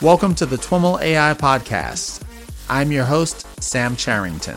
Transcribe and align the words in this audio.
Welcome 0.00 0.36
to 0.36 0.46
the 0.46 0.54
TWIML 0.54 1.02
AI 1.02 1.34
Podcast. 1.34 2.22
I'm 2.70 2.92
your 2.92 3.04
host, 3.04 3.44
Sam 3.60 3.96
Charrington. 3.96 4.56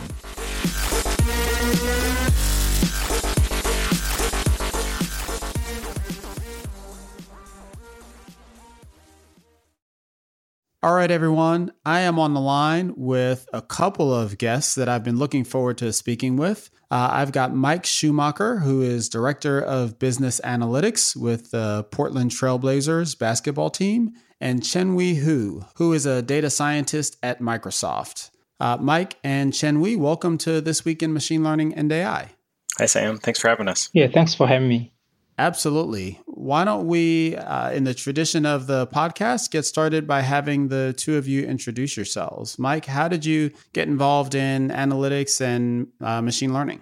All 10.84 10.94
right, 10.94 11.10
everyone. 11.10 11.72
I 11.84 12.02
am 12.02 12.20
on 12.20 12.36
the 12.36 12.40
line 12.40 12.94
with 12.96 13.50
a 13.52 13.64
couple 13.64 14.14
of 14.14 14.38
guests 14.38 14.76
that 14.76 14.88
I've 14.88 15.04
been 15.04 15.18
looking 15.18 15.44
forward 15.44 15.80
to 15.80 15.92
speaking 15.92 16.38
with. 16.38 16.70
Uh, 16.92 17.10
I've 17.14 17.32
got 17.32 17.56
Mike 17.56 17.88
Schumacher, 17.88 18.60
who 18.60 18.84
is 18.84 19.10
Director 19.10 19.60
of 19.60 19.98
Business 19.98 20.40
Analytics 20.44 21.16
with 21.16 21.50
the 21.50 21.88
Portland 21.90 22.30
Trailblazers 22.30 23.18
basketball 23.18 23.72
team, 23.72 24.14
and 24.42 24.64
Chen-Hui 24.64 25.14
Hu, 25.14 25.64
who 25.76 25.94
is 25.94 26.06
a 26.06 26.22
data 26.22 26.50
scientist 26.50 27.16
at 27.22 27.40
Microsoft. 27.40 28.32
Uh, 28.60 28.78
Mike 28.82 29.18
and 29.24 29.54
Chen-Hui, 29.54 29.96
welcome 29.96 30.38
to 30.40 30.60
This 30.60 30.84
Week 30.84 31.02
in 31.02 31.14
Machine 31.14 31.44
Learning 31.44 31.74
and 31.74 31.92
AI. 31.92 32.32
Hi, 32.78 32.86
Sam. 32.88 33.18
Thanks 33.18 33.40
for 33.40 33.48
having 33.48 33.68
us. 33.68 33.90
Yeah, 33.94 34.08
thanks 34.08 34.34
for 34.34 34.48
having 34.48 34.68
me. 34.68 34.92
Absolutely. 35.38 36.20
Why 36.26 36.66
don't 36.66 36.88
we, 36.88 37.36
uh, 37.36 37.72
in 37.72 37.84
the 37.84 37.94
tradition 37.94 38.46
of 38.46 38.68
the 38.68 38.88
podcast, 38.88 39.52
get 39.52 39.66
started 39.66 40.08
by 40.08 40.22
having 40.22 40.68
the 40.68 40.94
two 40.98 41.18
of 41.18 41.28
you 41.28 41.44
introduce 41.44 41.96
yourselves? 41.96 42.60
Mike, 42.60 42.86
how 42.86 43.08
did 43.08 43.26
you 43.26 43.52
get 43.74 43.88
involved 43.88 44.36
in 44.36 44.70
analytics 44.70 45.42
and 45.42 45.88
uh, 46.02 46.22
machine 46.22 46.54
learning? 46.54 46.82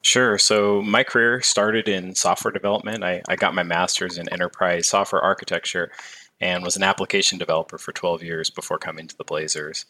Sure. 0.00 0.38
So 0.38 0.80
my 0.82 1.02
career 1.02 1.40
started 1.42 1.88
in 1.88 2.14
software 2.14 2.52
development. 2.52 3.02
I, 3.02 3.20
I 3.28 3.36
got 3.36 3.54
my 3.54 3.64
master's 3.64 4.16
in 4.16 4.28
enterprise 4.30 4.86
software 4.86 5.20
architecture 5.20 5.90
and 6.40 6.62
was 6.62 6.76
an 6.76 6.82
application 6.82 7.38
developer 7.38 7.78
for 7.78 7.92
12 7.92 8.22
years 8.22 8.50
before 8.50 8.78
coming 8.78 9.06
to 9.08 9.16
the 9.16 9.24
Blazers. 9.24 9.84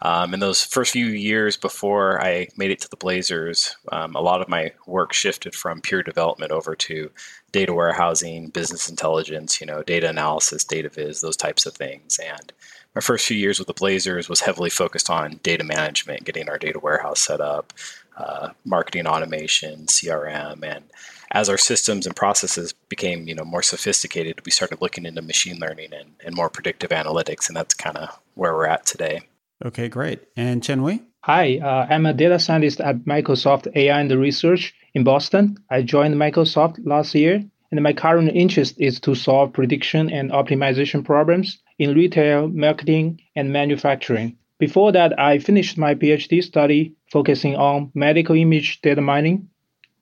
Um, 0.00 0.34
in 0.34 0.40
those 0.40 0.64
first 0.64 0.92
few 0.92 1.06
years 1.06 1.56
before 1.56 2.20
I 2.20 2.48
made 2.56 2.72
it 2.72 2.80
to 2.80 2.90
the 2.90 2.96
Blazers, 2.96 3.76
um, 3.92 4.16
a 4.16 4.20
lot 4.20 4.40
of 4.40 4.48
my 4.48 4.72
work 4.86 5.12
shifted 5.12 5.54
from 5.54 5.80
pure 5.80 6.02
development 6.02 6.50
over 6.50 6.74
to 6.74 7.10
data 7.52 7.72
warehousing, 7.72 8.48
business 8.48 8.88
intelligence, 8.88 9.60
you 9.60 9.66
know, 9.66 9.82
data 9.82 10.08
analysis, 10.08 10.64
data 10.64 10.88
viz, 10.88 11.20
those 11.20 11.36
types 11.36 11.66
of 11.66 11.74
things. 11.74 12.18
And 12.18 12.52
my 12.96 13.00
first 13.00 13.26
few 13.26 13.36
years 13.36 13.58
with 13.58 13.68
the 13.68 13.74
Blazers 13.74 14.28
was 14.28 14.40
heavily 14.40 14.70
focused 14.70 15.08
on 15.08 15.38
data 15.44 15.62
management, 15.62 16.24
getting 16.24 16.48
our 16.48 16.58
data 16.58 16.80
warehouse 16.80 17.20
set 17.20 17.40
up, 17.40 17.72
uh, 18.16 18.50
marketing 18.64 19.06
automation, 19.06 19.86
CRM, 19.86 20.64
and 20.64 20.84
as 21.32 21.48
our 21.48 21.58
systems 21.58 22.06
and 22.06 22.14
processes 22.14 22.74
became 22.88 23.26
you 23.26 23.34
know 23.34 23.44
more 23.44 23.62
sophisticated, 23.62 24.40
we 24.44 24.52
started 24.52 24.80
looking 24.80 25.06
into 25.06 25.22
machine 25.22 25.58
learning 25.58 25.92
and, 25.92 26.10
and 26.24 26.36
more 26.36 26.50
predictive 26.50 26.90
analytics, 26.90 27.48
and 27.48 27.56
that's 27.56 27.74
kind 27.74 27.96
of 27.96 28.20
where 28.34 28.52
we're 28.54 28.66
at 28.66 28.86
today. 28.86 29.22
Okay, 29.64 29.88
great. 29.88 30.20
And 30.36 30.62
Chen-Hui? 30.62 30.98
Hi, 31.20 31.58
uh, 31.58 31.86
I'm 31.88 32.04
a 32.04 32.12
data 32.12 32.38
scientist 32.38 32.80
at 32.80 33.04
Microsoft 33.04 33.74
AI 33.76 34.00
and 34.00 34.10
Research 34.10 34.74
in 34.94 35.04
Boston. 35.04 35.56
I 35.70 35.82
joined 35.82 36.16
Microsoft 36.16 36.84
last 36.84 37.14
year, 37.14 37.42
and 37.70 37.82
my 37.82 37.92
current 37.92 38.30
interest 38.34 38.74
is 38.78 39.00
to 39.00 39.14
solve 39.14 39.52
prediction 39.52 40.10
and 40.10 40.30
optimization 40.32 41.04
problems 41.04 41.58
in 41.78 41.94
retail, 41.94 42.48
marketing, 42.48 43.20
and 43.36 43.52
manufacturing. 43.52 44.36
Before 44.58 44.92
that, 44.92 45.18
I 45.18 45.38
finished 45.38 45.78
my 45.78 45.94
PhD 45.94 46.42
study 46.42 46.94
focusing 47.10 47.56
on 47.56 47.90
medical 47.94 48.36
image 48.36 48.80
data 48.82 49.00
mining. 49.00 49.48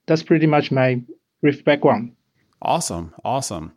That's 0.07 0.23
pretty 0.23 0.47
much 0.47 0.73
my 0.73 1.03
brief 1.41 1.65
background. 1.65 2.13
Awesome, 2.63 3.15
awesome. 3.25 3.73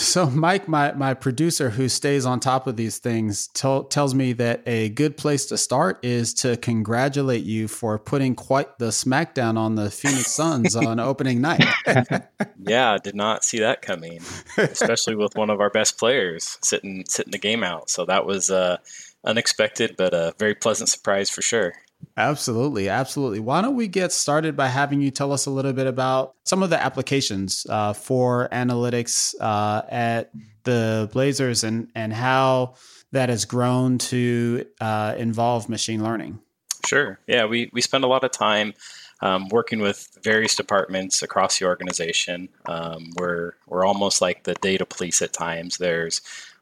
So, 0.00 0.26
Mike, 0.30 0.68
my, 0.68 0.92
my 0.92 1.12
producer 1.12 1.70
who 1.70 1.88
stays 1.88 2.24
on 2.24 2.38
top 2.38 2.68
of 2.68 2.76
these 2.76 2.98
things, 2.98 3.48
t- 3.48 3.82
tells 3.90 4.14
me 4.14 4.32
that 4.34 4.62
a 4.64 4.90
good 4.90 5.16
place 5.16 5.46
to 5.46 5.58
start 5.58 5.98
is 6.04 6.32
to 6.34 6.56
congratulate 6.56 7.42
you 7.42 7.66
for 7.66 7.98
putting 7.98 8.36
quite 8.36 8.78
the 8.78 8.88
smackdown 8.88 9.58
on 9.58 9.74
the 9.74 9.90
Phoenix 9.90 10.30
Suns 10.30 10.76
on 10.76 11.00
opening 11.00 11.40
night. 11.40 11.64
yeah, 12.60 12.96
did 13.02 13.16
not 13.16 13.42
see 13.42 13.58
that 13.58 13.82
coming, 13.82 14.20
especially 14.56 15.16
with 15.16 15.34
one 15.34 15.50
of 15.50 15.60
our 15.60 15.70
best 15.70 15.98
players 15.98 16.58
sitting 16.62 17.04
sitting 17.08 17.32
the 17.32 17.38
game 17.38 17.64
out. 17.64 17.90
So 17.90 18.04
that 18.04 18.24
was 18.24 18.50
uh, 18.50 18.76
unexpected, 19.24 19.96
but 19.98 20.14
a 20.14 20.32
very 20.38 20.54
pleasant 20.54 20.90
surprise 20.90 21.28
for 21.28 21.42
sure. 21.42 21.74
Absolutely, 22.16 22.88
absolutely. 22.88 23.38
Why 23.38 23.62
don't 23.62 23.76
we 23.76 23.86
get 23.86 24.10
started 24.12 24.56
by 24.56 24.66
having 24.66 25.00
you 25.00 25.10
tell 25.10 25.32
us 25.32 25.46
a 25.46 25.50
little 25.50 25.72
bit 25.72 25.86
about 25.86 26.34
some 26.44 26.64
of 26.64 26.70
the 26.70 26.82
applications 26.82 27.64
uh, 27.68 27.92
for 27.92 28.48
analytics 28.50 29.34
uh, 29.40 29.82
at 29.88 30.30
the 30.64 31.08
Blazers 31.12 31.62
and 31.62 31.88
and 31.94 32.12
how 32.12 32.74
that 33.12 33.28
has 33.28 33.44
grown 33.44 33.98
to 33.98 34.66
uh, 34.80 35.14
involve 35.16 35.68
machine 35.68 36.02
learning. 36.02 36.40
Sure. 36.86 37.20
Yeah, 37.26 37.46
we 37.46 37.70
we 37.72 37.80
spend 37.80 38.02
a 38.02 38.08
lot 38.08 38.24
of 38.24 38.32
time 38.32 38.74
um, 39.20 39.48
working 39.48 39.80
with 39.80 40.08
various 40.22 40.54
departments 40.54 41.22
across 41.22 41.58
the 41.58 41.66
organization. 41.66 42.48
Um, 42.66 43.10
we're 43.16 43.52
we're 43.66 43.84
almost 43.84 44.20
like 44.20 44.44
the 44.44 44.54
data 44.54 44.86
police 44.86 45.22
at 45.22 45.32
times. 45.32 45.78
There's 45.78 46.20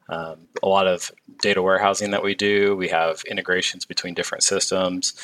um, 0.08 0.38
a 0.62 0.68
lot 0.68 0.86
of 0.86 1.10
data 1.40 1.62
warehousing 1.62 2.10
that 2.12 2.22
we 2.22 2.34
do. 2.34 2.76
We 2.76 2.88
have 2.88 3.22
integrations 3.28 3.84
between 3.84 4.14
different 4.14 4.44
systems. 4.44 5.14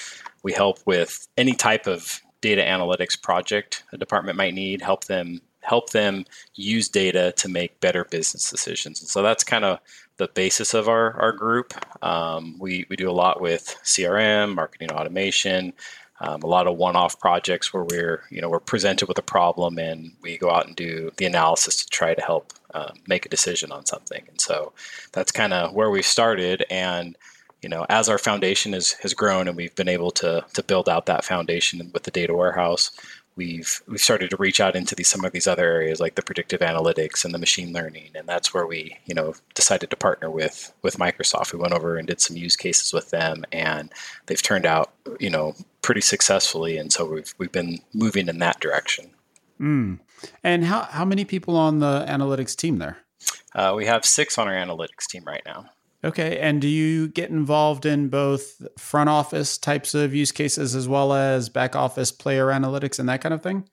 We 0.43 0.53
help 0.53 0.78
with 0.87 1.26
any 1.37 1.53
type 1.53 1.87
of 1.87 2.20
data 2.41 2.62
analytics 2.62 3.21
project 3.21 3.84
a 3.92 3.98
department 3.98 4.37
might 4.37 4.54
need. 4.54 4.82
Help 4.82 5.04
them 5.04 5.41
help 5.62 5.91
them 5.91 6.25
use 6.54 6.88
data 6.88 7.32
to 7.37 7.48
make 7.48 7.78
better 7.81 8.04
business 8.04 8.50
decisions. 8.50 9.00
And 9.00 9.09
so 9.09 9.22
that's 9.22 9.44
kind 9.44 9.65
of 9.65 9.78
the 10.16 10.28
basis 10.28 10.75
of 10.75 10.88
our, 10.88 11.12
our 11.21 11.32
group. 11.32 11.72
Um, 12.04 12.56
we, 12.59 12.84
we 12.88 12.97
do 12.97 13.09
a 13.09 13.12
lot 13.12 13.41
with 13.41 13.76
CRM, 13.84 14.54
marketing 14.54 14.91
automation, 14.91 15.72
um, 16.22 16.41
a 16.43 16.47
lot 16.47 16.69
of 16.69 16.77
one-off 16.77 17.19
projects 17.19 17.75
where 17.75 17.84
we're 17.84 18.22
you 18.31 18.41
know 18.41 18.49
we're 18.49 18.60
presented 18.60 19.09
with 19.09 19.19
a 19.19 19.22
problem 19.22 19.78
and 19.78 20.12
we 20.22 20.38
go 20.38 20.50
out 20.50 20.66
and 20.66 20.77
do 20.77 21.10
the 21.16 21.27
analysis 21.27 21.84
to 21.84 21.91
try 21.91 22.15
to 22.15 22.22
help 22.22 22.53
um, 22.75 22.94
make 23.06 23.27
a 23.27 23.28
decision 23.28 23.71
on 23.71 23.84
something. 23.84 24.25
And 24.28 24.41
so 24.41 24.72
that's 25.10 25.33
kind 25.33 25.53
of 25.53 25.75
where 25.75 25.91
we 25.91 26.00
started. 26.00 26.65
And 26.71 27.19
you 27.60 27.69
know 27.69 27.84
as 27.88 28.09
our 28.09 28.19
foundation 28.19 28.72
has, 28.72 28.93
has 29.03 29.15
grown 29.15 29.49
and 29.49 29.56
we've 29.56 29.75
been 29.75 29.88
able 29.88 30.10
to 30.12 30.44
to 30.55 30.62
build 30.62 30.88
out 30.88 31.06
that 31.06 31.25
foundation 31.25 31.91
with 31.93 32.05
the 32.05 32.10
data 32.10 32.34
warehouse 32.34 32.91
we've 33.37 33.82
we've 33.87 34.00
started 34.00 34.31
to 34.31 34.37
reach 34.37 34.60
out 34.60 34.76
into 34.76 34.94
these 34.94 35.09
some 35.09 35.25
of 35.25 35.32
these 35.32 35.47
other 35.47 35.65
areas 35.65 36.00
like 36.00 36.15
the 36.15 36.22
predictive 36.22 36.60
analytics 36.60 37.25
and 37.25 37.32
the 37.32 37.38
machine 37.38 37.72
learning 37.72 38.10
and 38.15 38.28
that's 38.28 38.53
where 38.53 38.66
we 38.66 38.98
you 39.06 39.15
know 39.15 39.34
decided 39.54 39.91
to 39.91 39.97
partner 39.97 40.31
with 40.31 40.72
with 40.82 40.98
Microsoft. 40.98 41.53
We 41.53 41.59
went 41.59 41.72
over 41.72 41.97
and 41.97 42.06
did 42.06 42.21
some 42.21 42.37
use 42.37 42.56
cases 42.56 42.92
with 42.92 43.10
them 43.10 43.44
and 43.53 43.92
they've 44.26 44.42
turned 44.42 44.66
out 44.66 44.92
you 45.19 45.31
know 45.31 45.54
pretty 45.81 46.00
successfully 46.00 46.76
and 46.76 46.92
so 46.92 47.06
we've 47.06 47.34
we've 47.38 47.53
been 47.53 47.81
moving 47.92 48.28
in 48.28 48.38
that 48.38 48.60
direction. 48.60 49.10
Mm. 49.60 50.00
and 50.42 50.65
how 50.65 50.82
how 50.82 51.04
many 51.04 51.25
people 51.25 51.56
on 51.56 51.78
the 51.78 52.04
analytics 52.09 52.56
team 52.56 52.78
there? 52.78 52.98
Uh, 53.54 53.75
we 53.76 53.87
have 53.87 54.04
six 54.04 54.37
on 54.38 54.48
our 54.48 54.54
analytics 54.54 55.06
team 55.09 55.22
right 55.25 55.42
now 55.47 55.71
Okay. 56.04 56.38
And 56.38 56.60
do 56.60 56.68
you 56.68 57.08
get 57.08 57.30
involved 57.30 57.86
in 57.86 58.08
both 58.08 58.66
front 58.76 59.08
office 59.08 59.56
types 59.56 59.94
of 59.94 60.14
use 60.14 60.32
cases 60.32 60.74
as 60.74 60.88
well 60.88 61.12
as 61.12 61.48
back 61.48 61.76
office 61.76 62.10
player 62.10 62.46
analytics 62.46 62.98
and 62.98 63.08
that 63.08 63.20
kind 63.20 63.32
of 63.32 63.42
thing? 63.42 63.68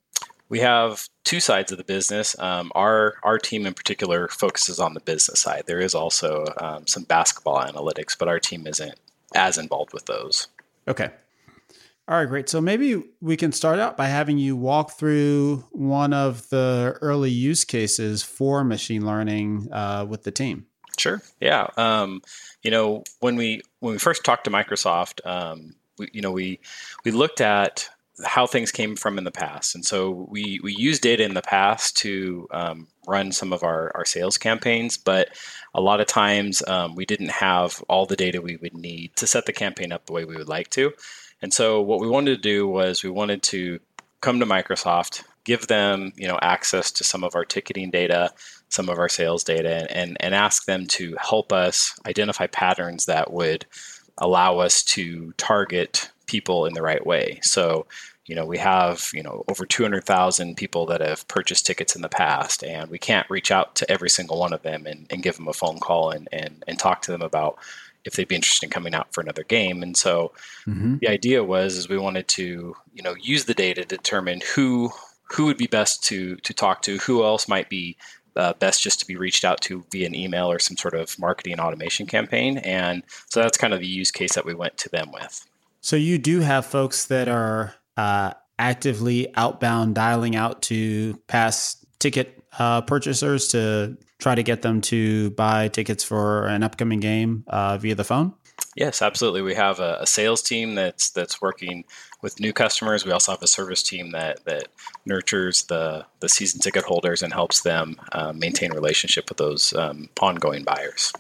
We 0.48 0.60
have 0.60 1.08
two 1.26 1.40
sides 1.40 1.72
of 1.72 1.78
the 1.78 1.84
business. 1.84 2.38
Um, 2.40 2.72
our 2.74 3.16
our 3.24 3.38
team 3.38 3.68
in 3.68 3.74
particular 3.74 4.28
focuses 4.30 4.80
on 4.80 4.96
the 4.96 5.00
business 5.00 5.40
side. 5.40 5.64
There 5.68 5.80
is 5.80 5.94
also 5.94 6.46
um, 6.60 6.88
some 6.88 7.04
basketball 7.04 7.62
analytics, 7.62 8.18
but 8.18 8.28
our 8.28 8.40
team 8.40 8.66
isn't 8.66 9.00
as 9.36 9.58
involved 9.60 9.94
with 9.94 10.06
those. 10.08 10.48
Okay. 10.88 11.12
All 12.08 12.18
right, 12.18 12.28
great. 12.28 12.50
So 12.50 12.60
maybe 12.60 13.04
we 13.22 13.38
can 13.38 13.52
start 13.52 13.78
out 13.78 13.96
by 13.96 14.08
having 14.08 14.40
you 14.40 14.56
walk 14.56 14.98
through 14.98 15.58
one 15.72 16.12
of 16.12 16.50
the 16.50 16.98
early 17.02 17.30
use 17.30 17.64
cases 17.64 18.24
for 18.24 18.64
machine 18.64 19.06
learning 19.06 19.72
uh, 19.72 20.08
with 20.10 20.24
the 20.24 20.32
team. 20.32 20.66
Sure. 21.00 21.22
Yeah. 21.40 21.68
Um, 21.78 22.22
you 22.62 22.72
know, 22.72 23.04
when 23.20 23.36
we 23.36 23.62
when 23.80 23.94
we 23.94 24.00
first 24.00 24.24
talked 24.24 24.44
to 24.46 24.52
Microsoft, 24.52 25.26
um, 25.26 25.76
we, 25.98 26.10
you 26.14 26.22
know, 26.22 26.32
we 26.32 26.60
we 27.06 27.12
looked 27.12 27.42
at 27.42 27.90
how 28.26 28.46
things 28.46 28.72
came 28.72 28.98
from 28.98 29.18
in 29.18 29.24
the 29.24 29.32
past, 29.32 29.76
and 29.76 29.86
so 29.86 30.28
we 30.30 30.60
we 30.62 30.76
used 30.76 31.02
data 31.02 31.24
in 31.24 31.34
the 31.34 31.42
past 31.42 31.98
to 31.98 32.48
um, 32.52 32.88
run 33.08 33.32
some 33.32 33.54
of 33.54 33.64
our 33.64 33.92
our 33.96 34.06
sales 34.06 34.38
campaigns, 34.38 34.98
but 34.98 35.30
a 35.74 35.82
lot 35.82 36.02
of 36.02 36.08
times 36.08 36.62
um, 36.68 36.96
we 36.96 37.06
didn't 37.06 37.32
have 37.32 37.82
all 37.88 38.06
the 38.06 38.18
data 38.18 38.42
we 38.42 38.58
would 38.58 38.76
need 38.76 39.16
to 39.16 39.28
set 39.28 39.46
the 39.46 39.54
campaign 39.54 39.92
up 39.92 40.06
the 40.06 40.14
way 40.14 40.26
we 40.26 40.36
would 40.36 40.50
like 40.50 40.70
to. 40.72 40.92
And 41.42 41.54
so 41.54 41.82
what 41.82 42.02
we 42.02 42.10
wanted 42.10 42.36
to 42.36 42.42
do 42.42 42.68
was 42.68 43.04
we 43.04 43.10
wanted 43.10 43.42
to 43.44 43.80
come 44.20 44.42
to 44.42 44.46
Microsoft, 44.46 45.24
give 45.50 45.66
them 45.66 46.14
you 46.16 46.28
know 46.28 46.38
access 46.44 46.92
to 46.92 47.04
some 47.04 47.24
of 47.24 47.34
our 47.34 47.44
ticketing 47.44 47.90
data 47.90 48.32
some 48.70 48.88
of 48.88 49.00
our 49.00 49.10
sales 49.10 49.44
data 49.44 49.88
and, 49.90 50.16
and 50.20 50.36
ask 50.36 50.66
them 50.66 50.86
to 50.86 51.16
help 51.20 51.52
us 51.52 52.00
identify 52.06 52.46
patterns 52.48 53.06
that 53.06 53.34
would 53.34 53.66
allow 54.20 54.60
us 54.60 54.84
to 54.84 55.34
target 55.38 56.12
people 56.28 56.68
in 56.68 56.74
the 56.74 56.82
right 56.84 57.04
way. 57.06 57.40
So, 57.42 57.88
you 58.28 58.36
know, 58.36 58.46
we 58.46 58.60
have, 58.60 59.10
you 59.12 59.24
know, 59.24 59.44
over 59.48 59.66
200,000 59.66 60.56
people 60.56 60.86
that 60.86 61.02
have 61.02 61.28
purchased 61.28 61.66
tickets 61.66 61.96
in 61.96 62.04
the 62.04 62.10
past, 62.10 62.64
and 62.64 62.92
we 62.92 63.00
can't 63.00 63.28
reach 63.28 63.50
out 63.50 63.74
to 63.76 63.92
every 63.92 64.10
single 64.10 64.38
one 64.40 64.54
of 64.54 64.62
them 64.62 64.86
and, 64.86 65.08
and 65.10 65.24
give 65.24 65.38
them 65.38 65.48
a 65.48 65.54
phone 65.54 65.80
call 65.80 66.12
and, 66.12 66.30
and, 66.32 66.64
and 66.68 66.78
talk 66.78 67.02
to 67.02 67.12
them 67.12 67.24
about 67.24 67.58
if 68.06 68.14
they'd 68.14 68.28
be 68.28 68.36
interested 68.36 68.68
in 68.68 68.70
coming 68.70 68.94
out 68.94 69.12
for 69.14 69.22
another 69.22 69.44
game. 69.44 69.82
And 69.82 69.98
so 69.98 70.32
mm-hmm. 70.68 70.98
the 70.98 71.08
idea 71.08 71.44
was 71.44 71.76
is 71.76 71.90
we 71.90 71.98
wanted 71.98 72.28
to, 72.30 72.76
you 72.94 73.02
know, 73.02 73.16
use 73.20 73.46
the 73.46 73.56
data 73.56 73.82
to 73.82 73.98
determine 73.98 74.42
who 74.56 74.92
who 75.34 75.46
would 75.46 75.58
be 75.58 75.68
best 75.68 76.04
to 76.06 76.36
to 76.38 76.54
talk 76.54 76.82
to, 76.84 76.98
who 77.00 77.24
else 77.24 77.48
might 77.48 77.70
be 77.70 77.98
uh, 78.36 78.54
best 78.54 78.82
just 78.82 79.00
to 79.00 79.06
be 79.06 79.16
reached 79.16 79.44
out 79.44 79.62
to 79.62 79.84
via 79.92 80.08
an 80.08 80.16
email 80.16 80.52
or 80.52 80.60
some 80.60 80.78
sort 80.78 80.94
of 80.94 81.18
marketing 81.20 81.60
automation 81.60 82.06
campaign. 82.06 82.58
And 82.60 83.04
so 83.30 83.42
that's 83.42 83.58
kind 83.58 83.74
of 83.74 83.80
the 83.80 83.88
use 83.88 84.12
case 84.12 84.34
that 84.36 84.46
we 84.46 84.54
went 84.54 84.78
to 84.78 84.90
them 84.90 85.12
with. 85.12 85.46
So 85.82 85.96
you 85.96 86.18
do 86.18 86.40
have 86.42 86.66
folks 86.66 87.06
that 87.06 87.28
are 87.28 87.76
uh, 87.98 88.34
actively 88.58 89.34
outbound 89.36 89.96
dialing 89.96 90.36
out 90.36 90.62
to 90.64 91.20
past 91.28 91.86
ticket 92.00 92.42
uh, 92.58 92.82
purchasers 92.82 93.50
to 93.50 93.98
try 94.20 94.36
to 94.36 94.44
get 94.44 94.62
them 94.62 94.82
to 94.82 95.32
buy 95.32 95.68
tickets 95.70 96.04
for 96.04 96.48
an 96.48 96.64
upcoming 96.64 97.00
game 97.00 97.44
uh, 97.48 97.78
via 97.78 97.96
the 97.96 98.04
phone? 98.04 98.34
Yes, 98.76 99.02
absolutely. 99.02 99.42
We 99.42 99.56
have 99.56 99.80
a, 99.80 99.98
a, 100.02 100.08
sales 100.08 100.42
team 100.42 100.76
that's 100.76 101.10
that's 101.10 101.42
working 101.42 101.86
with 102.22 102.40
new 102.40 102.54
customers. 102.54 103.04
We 103.04 103.12
also 103.12 103.32
have 103.32 103.42
a 103.42 103.48
service 103.48 103.82
team 103.82 104.12
that 104.12 104.46
that 104.46 104.68
nurtures 105.06 105.64
the 105.64 106.06
the 106.20 106.30
season 106.30 106.62
ticket 106.62 106.84
holders 106.84 107.24
and 107.24 107.34
helps 107.34 107.62
them 107.62 108.00
uh, 108.12 108.32
maintain 108.34 108.72
relationship 108.72 109.28
with 109.30 109.38
those 109.38 109.74
um, 109.74 110.10
ongoing 110.22 110.64
buyers. 110.64 111.12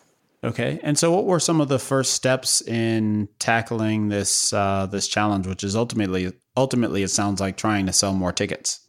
Okay, 0.43 0.79
and 0.83 0.97
so 0.97 1.11
what 1.11 1.25
were 1.25 1.39
some 1.39 1.59
of 1.59 1.67
the 1.67 1.79
first 1.79 2.13
steps 2.13 2.61
in 2.61 3.27
tackling 3.39 4.09
this 4.09 4.53
uh, 4.53 4.85
this 4.85 5.07
challenge, 5.07 5.47
which 5.47 5.63
is 5.63 5.75
ultimately 5.75 6.31
ultimately 6.55 7.03
it 7.03 7.09
sounds 7.09 7.41
like 7.41 7.57
trying 7.57 7.87
to 7.87 7.93
sell 7.93 8.13
more 8.13 8.31
tickets? 8.31 8.79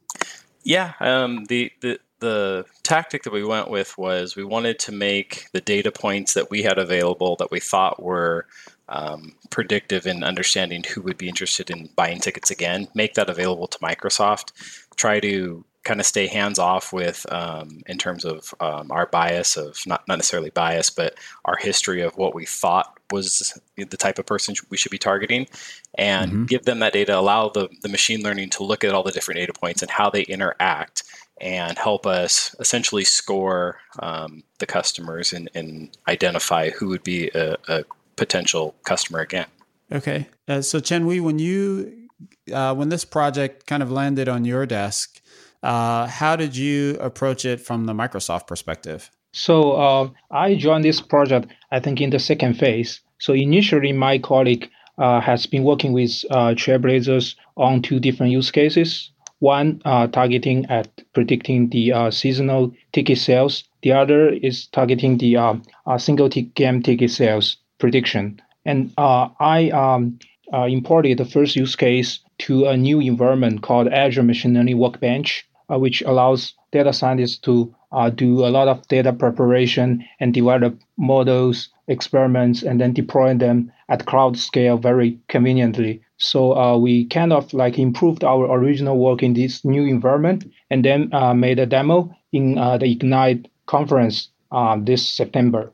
Yeah, 0.63 0.93
um, 1.01 1.47
the 1.47 1.73
the 1.81 1.99
the 2.21 2.65
tactic 2.83 3.25
that 3.25 3.33
we 3.33 3.45
went 3.45 3.71
with 3.71 3.97
was 3.99 4.37
we 4.37 4.45
wanted 4.45 4.79
to 4.81 4.93
make 4.93 5.47
the 5.53 5.61
data 5.61 5.91
points 5.91 6.35
that 6.35 6.51
we 6.51 6.63
had 6.63 6.79
available 6.79 7.37
that 7.37 7.51
we 7.51 7.61
thought 7.61 8.03
were 8.03 8.47
um, 8.89 9.35
predictive 9.51 10.07
in 10.07 10.25
understanding 10.25 10.83
who 10.83 11.01
would 11.03 11.17
be 11.17 11.29
interested 11.29 11.71
in 11.71 11.89
buying 11.97 12.21
tickets 12.21 12.51
again, 12.51 12.89
make 12.95 13.15
that 13.15 13.31
available 13.31 13.67
to 13.69 13.79
Microsoft, 13.79 14.53
try 14.97 15.21
to 15.21 15.65
kind 15.83 15.99
of 15.99 16.05
stay 16.05 16.27
hands 16.27 16.59
off 16.59 16.93
with 16.93 17.25
um, 17.33 17.81
in 17.87 17.97
terms 17.97 18.25
of 18.25 18.53
um, 18.61 18.91
our 18.91 19.07
bias 19.07 19.57
of 19.57 19.79
not, 19.87 20.07
not 20.07 20.19
necessarily 20.19 20.51
bias, 20.51 20.91
but 20.91 21.15
our 21.47 21.57
history 21.57 22.03
of 22.03 22.17
what 22.17 22.35
we 22.35 22.45
thought 22.45 22.99
was 23.11 23.59
the 23.77 23.97
type 23.97 24.19
of 24.19 24.27
person 24.27 24.55
we 24.69 24.77
should 24.77 24.93
be 24.93 24.99
targeting 24.99 25.47
and 25.95 26.31
mm-hmm. 26.31 26.45
give 26.45 26.65
them 26.65 26.81
that 26.81 26.93
data, 26.93 27.19
allow 27.19 27.49
the, 27.49 27.69
the 27.83 27.89
machine 27.89 28.23
learning 28.23 28.51
to 28.51 28.63
look 28.63 28.85
at 28.85 28.93
all 28.93 29.03
the 29.03 29.11
different 29.11 29.39
data 29.39 29.53
points 29.53 29.81
and 29.81 29.91
how 29.91 30.11
they 30.11 30.23
interact 30.23 31.03
and 31.41 31.79
help 31.79 32.07
us 32.07 32.55
essentially 32.59 33.05
score 33.05 33.79
um, 33.99 34.43
the 34.59 34.67
customers 34.67 35.33
and, 35.33 35.51
and, 35.55 35.97
identify 36.09 36.71
who 36.71 36.89
would 36.89 37.03
be 37.03 37.31
a, 37.35 37.57
a 37.69 37.85
potential 38.17 38.75
customer 38.85 39.21
again. 39.21 39.47
Okay, 39.93 40.29
uh, 40.49 40.61
so 40.61 40.81
Chen-Hui, 40.81 41.21
when 41.21 41.39
you 41.39 42.09
uh, 42.53 42.75
when 42.75 42.89
this 42.89 43.05
project 43.05 43.67
kind 43.67 43.83
of 43.83 43.91
landed 43.91 44.29
on 44.29 44.45
your 44.45 44.67
desk, 44.67 45.21
uh, 45.63 46.07
how 46.07 46.37
did 46.37 46.57
you 46.57 46.97
approach 47.01 47.45
it 47.45 47.61
from 47.61 47.87
the 47.87 47.93
Microsoft 47.93 48.47
perspective? 48.47 49.11
So 49.33 49.73
uh, 49.73 50.11
I 50.31 50.57
joined 50.57 50.85
this 50.85 51.01
project, 51.01 51.53
I 51.71 51.81
think, 51.81 52.01
in 52.01 52.11
the 52.11 52.19
second 52.19 52.55
phase. 52.55 53.01
So 53.19 53.33
initially, 53.33 53.93
my 53.93 54.19
colleague 54.19 54.69
uh, 54.99 55.21
has 55.21 55.47
been 55.47 55.65
working 55.65 55.93
with 55.93 56.25
uh, 56.31 56.55
Trailblazers 56.55 57.37
on 57.57 57.83
two 57.83 58.01
different 58.01 58.33
use 58.33 58.51
cases. 58.51 59.11
One 59.41 59.81
uh, 59.87 60.07
targeting 60.07 60.67
at 60.67 60.89
predicting 61.15 61.71
the 61.71 61.93
uh, 61.93 62.11
seasonal 62.11 62.73
ticket 62.93 63.17
sales. 63.17 63.65
The 63.83 63.93
other 63.93 64.29
is 64.29 64.67
targeting 64.67 65.17
the 65.17 65.37
uh, 65.37 65.55
uh 65.87 65.97
single 65.97 66.29
game 66.29 66.83
ticket 66.83 67.11
sales 67.11 67.57
prediction. 67.79 68.43
And 68.67 68.93
uh, 68.99 69.31
I 69.41 69.71
um, 69.71 70.19
uh, 70.53 70.65
imported 70.65 71.17
the 71.17 71.25
first 71.25 71.57
use 71.57 71.75
case 71.75 72.19
to 72.41 72.67
a 72.67 72.77
new 72.77 73.01
environment 73.01 73.63
called 73.63 73.89
Azure 73.89 74.23
Machine 74.23 74.53
Learning 74.53 74.77
Workbench, 74.77 75.49
which 75.71 76.03
allows 76.03 76.53
data 76.71 76.93
scientists 76.93 77.39
to 77.39 77.75
do 78.17 78.45
a 78.45 78.51
lot 78.51 78.69
of 78.69 78.87
data 78.89 79.13
preparation 79.13 80.05
and 80.21 80.35
develop 80.35 80.79
models, 80.99 81.71
experiments, 81.89 82.63
and 82.63 82.79
then 82.79 82.93
deploy 82.93 83.35
them 83.35 83.73
at 83.89 84.05
cloud 84.05 84.37
scale 84.37 84.77
very 84.77 85.19
conveniently. 85.29 86.03
So 86.21 86.57
uh, 86.57 86.77
we 86.77 87.07
kind 87.07 87.33
of 87.33 87.53
like 87.53 87.79
improved 87.79 88.23
our 88.25 88.45
original 88.53 88.99
work 88.99 89.23
in 89.23 89.35
this 89.35 89.65
new 89.65 89.85
environment 89.85 90.45
and 90.71 90.85
then 90.85 91.13
uh, 91.13 91.35
made 91.35 91.59
a 91.59 91.67
demo 91.67 92.15
in 92.33 92.59
uh, 92.59 92.79
the 92.79 92.93
Ignite 92.93 93.49
conference 93.67 94.29
uh, 94.53 94.77
this 94.79 95.09
September. 95.09 95.73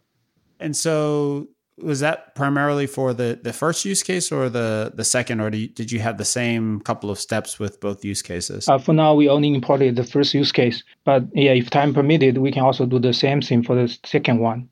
And 0.60 0.76
so 0.76 1.48
was 1.78 2.00
that 2.00 2.34
primarily 2.34 2.86
for 2.86 3.12
the, 3.12 3.38
the 3.42 3.52
first 3.52 3.84
use 3.84 4.02
case 4.02 4.32
or 4.32 4.48
the, 4.48 4.92
the 4.94 5.04
second, 5.04 5.40
or 5.40 5.50
you, 5.50 5.68
did 5.68 5.92
you 5.92 5.98
have 5.98 6.16
the 6.16 6.24
same 6.24 6.80
couple 6.80 7.10
of 7.10 7.18
steps 7.18 7.58
with 7.58 7.80
both 7.80 8.04
use 8.04 8.22
cases? 8.22 8.68
Uh, 8.68 8.78
for 8.78 8.94
now, 8.94 9.14
we 9.14 9.28
only 9.28 9.52
imported 9.52 9.96
the 9.96 10.04
first 10.04 10.32
use 10.32 10.52
case. 10.52 10.82
But 11.04 11.24
yeah, 11.34 11.52
if 11.52 11.70
time 11.70 11.92
permitted, 11.92 12.38
we 12.38 12.52
can 12.52 12.62
also 12.62 12.86
do 12.86 12.98
the 12.98 13.12
same 13.12 13.42
thing 13.42 13.62
for 13.62 13.74
the 13.74 13.98
second 14.04 14.38
one. 14.38 14.68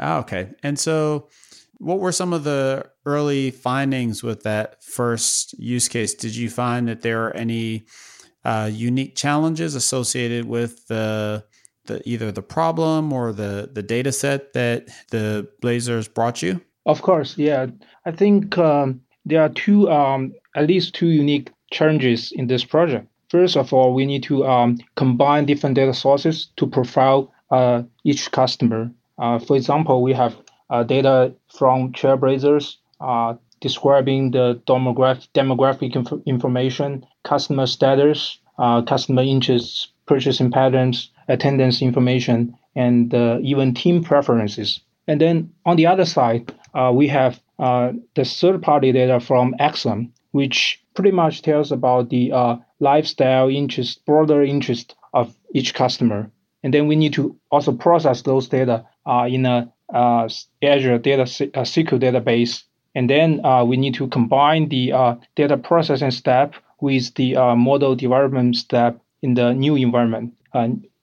Ah, 0.00 0.18
okay. 0.18 0.50
And 0.62 0.78
so 0.78 1.28
what 1.78 2.00
were 2.00 2.12
some 2.12 2.32
of 2.32 2.44
the 2.44 2.86
early 3.06 3.50
findings 3.50 4.22
with 4.22 4.42
that 4.42 4.82
first 4.82 5.58
use 5.58 5.88
case? 5.88 6.14
Did 6.14 6.34
you 6.36 6.50
find 6.50 6.88
that 6.88 7.02
there 7.02 7.24
are 7.26 7.36
any 7.36 7.86
uh, 8.44 8.70
unique 8.72 9.16
challenges 9.16 9.74
associated 9.74 10.46
with 10.46 10.86
the, 10.88 11.44
the 11.86 12.06
either 12.08 12.32
the 12.32 12.42
problem 12.42 13.12
or 13.12 13.32
the 13.32 13.70
the 13.72 13.82
data 13.82 14.12
set 14.12 14.52
that 14.52 14.88
the 15.10 15.48
Blazers 15.60 16.08
brought 16.08 16.42
you? 16.42 16.60
Of 16.86 17.02
course, 17.02 17.36
yeah. 17.36 17.66
I 18.04 18.12
think 18.12 18.56
um, 18.58 19.00
there 19.24 19.42
are 19.42 19.50
two, 19.50 19.90
um, 19.90 20.32
at 20.54 20.66
least 20.66 20.94
two 20.94 21.08
unique 21.08 21.50
challenges 21.70 22.32
in 22.32 22.46
this 22.46 22.64
project. 22.64 23.06
First 23.28 23.56
of 23.56 23.74
all, 23.74 23.92
we 23.92 24.06
need 24.06 24.22
to 24.24 24.46
um, 24.46 24.78
combine 24.96 25.44
different 25.44 25.76
data 25.76 25.92
sources 25.92 26.48
to 26.56 26.66
profile 26.66 27.30
uh, 27.50 27.82
each 28.04 28.30
customer. 28.30 28.90
Uh, 29.18 29.38
for 29.38 29.56
example, 29.56 30.02
we 30.02 30.14
have 30.14 30.34
uh, 30.70 30.82
data 30.82 31.34
from 31.56 31.92
Trailblazers 31.92 32.76
uh, 33.00 33.34
describing 33.60 34.30
the 34.30 34.60
demographic, 34.66 35.28
demographic 35.34 35.96
inf- 35.96 36.22
information, 36.26 37.06
customer 37.24 37.66
status, 37.66 38.38
uh, 38.58 38.82
customer 38.82 39.22
interests, 39.22 39.88
purchasing 40.06 40.50
patterns, 40.50 41.10
attendance 41.28 41.82
information, 41.82 42.56
and 42.74 43.14
uh, 43.14 43.38
even 43.42 43.74
team 43.74 44.02
preferences. 44.02 44.80
And 45.06 45.20
then 45.20 45.52
on 45.64 45.76
the 45.76 45.86
other 45.86 46.04
side, 46.04 46.52
uh, 46.74 46.92
we 46.94 47.08
have 47.08 47.40
uh, 47.58 47.92
the 48.14 48.24
third-party 48.24 48.92
data 48.92 49.20
from 49.20 49.54
Acxiom, 49.58 50.10
which 50.32 50.82
pretty 50.94 51.10
much 51.10 51.42
tells 51.42 51.72
about 51.72 52.10
the 52.10 52.32
lifestyle 52.80 53.48
interest, 53.48 54.04
broader 54.06 54.42
interest 54.42 54.94
of 55.14 55.34
each 55.54 55.74
customer. 55.74 56.30
And 56.62 56.74
then 56.74 56.86
we 56.88 56.96
need 56.96 57.14
to 57.14 57.36
also 57.50 57.72
process 57.72 58.22
those 58.22 58.48
data 58.48 58.84
in 59.28 59.46
a 59.46 59.72
uh, 59.92 60.28
Azure 60.62 60.98
data 60.98 61.22
uh, 61.22 61.64
SQL 61.64 62.00
database. 62.00 62.64
And 62.94 63.08
then 63.08 63.44
uh, 63.44 63.64
we 63.64 63.76
need 63.76 63.94
to 63.94 64.08
combine 64.08 64.68
the 64.68 65.18
data 65.36 65.56
processing 65.56 66.10
step 66.10 66.54
with 66.80 67.14
the 67.14 67.34
model 67.56 67.94
development 67.94 68.56
step 68.56 69.00
in 69.22 69.34
the 69.34 69.52
new 69.52 69.76
environment, 69.76 70.34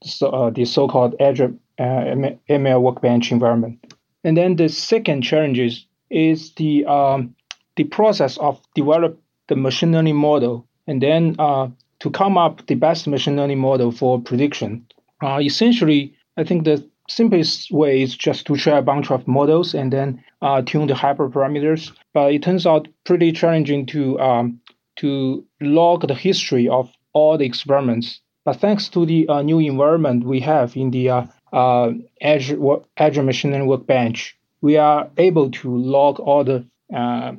so, 0.03 0.51
the 0.53 0.65
so-called 0.65 1.15
Azure 1.19 1.53
ML 1.79 2.81
Workbench 2.81 3.31
environment. 3.31 3.93
And 4.23 4.35
then 4.35 4.55
the 4.55 4.67
second 4.67 5.21
challenge 5.21 5.59
is, 5.59 5.85
is 6.09 6.53
the 6.55 6.85
um, 6.85 7.35
the 7.75 7.83
process 7.83 8.37
of 8.37 8.59
develop 8.73 9.19
the 9.47 9.55
machine 9.55 9.91
learning 9.91 10.15
model 10.15 10.67
and 10.87 11.01
then 11.01 11.35
uh, 11.39 11.67
to 11.99 12.09
come 12.09 12.37
up 12.37 12.65
the 12.67 12.75
best 12.75 13.07
machine 13.07 13.35
learning 13.35 13.59
model 13.59 13.91
for 13.91 14.21
prediction. 14.21 14.85
Uh, 15.21 15.39
essentially, 15.41 16.13
I 16.37 16.43
think 16.43 16.63
the 16.63 16.87
simplest 17.07 17.71
way 17.71 18.01
is 18.01 18.15
just 18.15 18.45
to 18.47 18.55
try 18.55 18.77
a 18.77 18.81
bunch 18.81 19.11
of 19.11 19.27
models 19.27 19.73
and 19.73 19.91
then 19.91 20.23
uh, 20.41 20.61
tune 20.61 20.87
the 20.87 20.93
hyperparameters. 20.93 21.91
But 22.13 22.33
it 22.33 22.43
turns 22.43 22.65
out 22.65 22.87
pretty 23.03 23.31
challenging 23.31 23.85
to 23.87 24.19
um, 24.19 24.59
to 24.97 25.45
log 25.61 26.07
the 26.07 26.15
history 26.15 26.67
of 26.69 26.91
all 27.13 27.37
the 27.37 27.45
experiments. 27.45 28.21
But 28.43 28.57
thanks 28.57 28.89
to 28.89 29.05
the 29.05 29.27
uh, 29.27 29.41
new 29.41 29.59
environment 29.59 30.25
we 30.25 30.39
have 30.41 30.75
in 30.75 30.91
the 30.91 31.09
uh, 31.09 31.25
uh 31.51 31.91
Azure, 32.21 32.57
Azure 32.97 33.23
Machine 33.23 33.51
Learning 33.51 33.67
Workbench, 33.67 34.37
we 34.61 34.77
are 34.77 35.09
able 35.17 35.51
to 35.51 35.75
log 35.77 36.19
all 36.19 36.43
the 36.43 36.65
uh, 36.93 37.33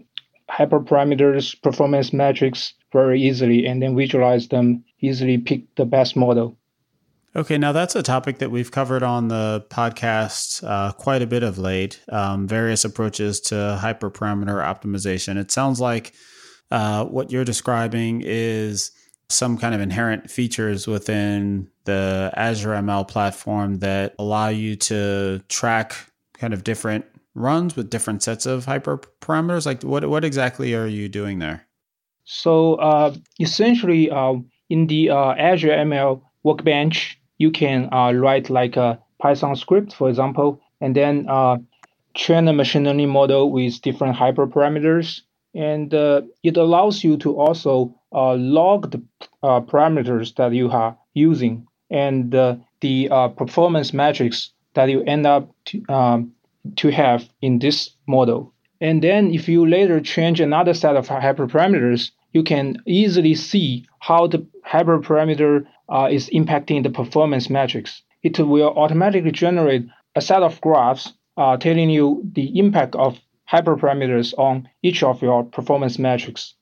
hyperparameters, 0.51 1.61
performance 1.63 2.13
metrics 2.13 2.75
very 2.93 3.21
easily, 3.23 3.67
and 3.67 3.83
then 3.83 3.97
visualize 3.97 4.49
them, 4.49 4.85
easily 5.01 5.39
pick 5.39 5.63
the 5.77 5.85
best 5.85 6.17
model. 6.17 6.57
Okay, 7.37 7.59
now 7.59 7.73
that's 7.73 7.95
a 7.95 8.03
topic 8.03 8.39
that 8.39 8.51
we've 8.51 8.71
covered 8.71 9.03
on 9.03 9.29
the 9.29 9.63
podcast 9.69 10.65
uh, 10.67 10.93
quite 10.93 11.21
a 11.21 11.27
bit 11.27 11.43
of 11.43 11.59
late. 11.59 12.01
Um, 12.09 12.49
various 12.49 12.83
approaches 12.83 13.41
to 13.43 13.79
hyperparameter 13.79 14.65
optimization. 14.65 15.37
It 15.37 15.51
sounds 15.51 15.79
like 15.79 16.15
uh, 16.71 17.05
what 17.05 17.31
you're 17.31 17.45
describing 17.45 18.23
is 18.25 18.91
some 19.29 19.59
kind 19.59 19.75
of 19.75 19.83
inherent 19.83 20.31
features 20.31 20.87
within 20.87 21.69
the 21.85 22.33
Azure 22.35 22.71
ML 22.71 23.07
platform 23.07 23.81
that 23.81 24.15
allow 24.19 24.49
you 24.49 24.75
to 24.75 25.43
track 25.51 25.95
kind 26.39 26.55
of 26.55 26.65
different 26.65 27.05
runs 27.35 27.77
with 27.77 27.91
different 27.91 28.23
sets 28.23 28.47
of 28.47 28.65
hyperparameters? 28.65 29.67
Like, 29.67 29.83
what 29.83 30.09
what 30.09 30.25
exactly 30.25 30.75
are 30.75 30.87
you 30.87 31.11
doing 31.11 31.41
there? 31.41 31.67
So 32.25 32.77
uh, 32.77 33.15
essentially, 33.39 34.11
uh, 34.11 34.37
in 34.71 34.87
the 34.87 35.11
uh, 35.11 35.35
Azure 35.35 35.69
ML 35.69 36.23
workbench, 36.43 37.21
you 37.39 37.51
can 37.51 37.89
uh, 37.93 38.13
write 38.13 38.51
like 38.51 38.77
a 38.77 38.99
Python 39.21 39.57
script, 39.57 39.93
for 39.93 40.09
example, 40.09 40.61
and 40.81 40.95
then 40.95 41.27
uh, 41.29 41.57
train 42.15 42.49
a 42.49 42.53
machine 42.53 42.85
learning 42.85 43.09
model 43.09 43.51
with 43.51 43.81
different 43.83 44.17
hyperparameters. 44.17 45.23
And 45.55 45.93
uh, 45.95 46.23
it 46.43 46.57
allows 46.57 47.03
you 47.03 47.17
to 47.19 47.39
also 47.39 47.95
log 48.13 48.91
the 48.91 49.03
parameters 49.43 50.35
that 50.37 50.53
you 50.53 50.71
are 50.71 50.97
using 51.15 51.67
and 51.91 52.31
the 52.31 53.33
performance 53.37 53.95
metrics 53.95 54.51
that 54.75 54.91
you 54.91 55.03
end 55.05 55.27
up 55.27 55.51
to, 55.67 55.83
um, 55.89 56.33
to 56.77 56.91
have 56.91 57.29
in 57.41 57.59
this 57.59 57.91
model. 58.07 58.53
And 58.81 59.03
then 59.03 59.33
if 59.33 59.49
you 59.49 59.67
later 59.67 60.01
change 60.01 60.41
another 60.41 60.75
set 60.75 60.97
of 60.97 61.09
hyperparameters, 61.09 62.11
you 62.33 62.43
can 62.43 62.77
easily 62.87 63.35
see 63.35 63.87
how 64.01 64.27
the 64.27 64.47
hyperparameter 64.67 65.67
uh, 65.89 66.09
is 66.11 66.29
impacting 66.31 66.83
the 66.83 66.91
performance 66.91 67.51
metrics. 67.51 68.03
It 68.23 68.39
will 68.39 68.73
automatically 68.77 69.33
generate 69.33 69.87
a 70.15 70.21
set 70.21 70.43
of 70.43 70.61
graphs 70.61 71.13
uh, 71.37 71.57
telling 71.57 71.91
you 71.91 72.23
the 72.33 72.59
impact 72.59 72.95
of 72.97 73.19
hyperparameters 73.51 74.35
on 74.39 74.69
each 74.83 75.03
of 75.03 75.23
your 75.23 75.45
performance 75.45 75.99
metrics. 75.99 76.55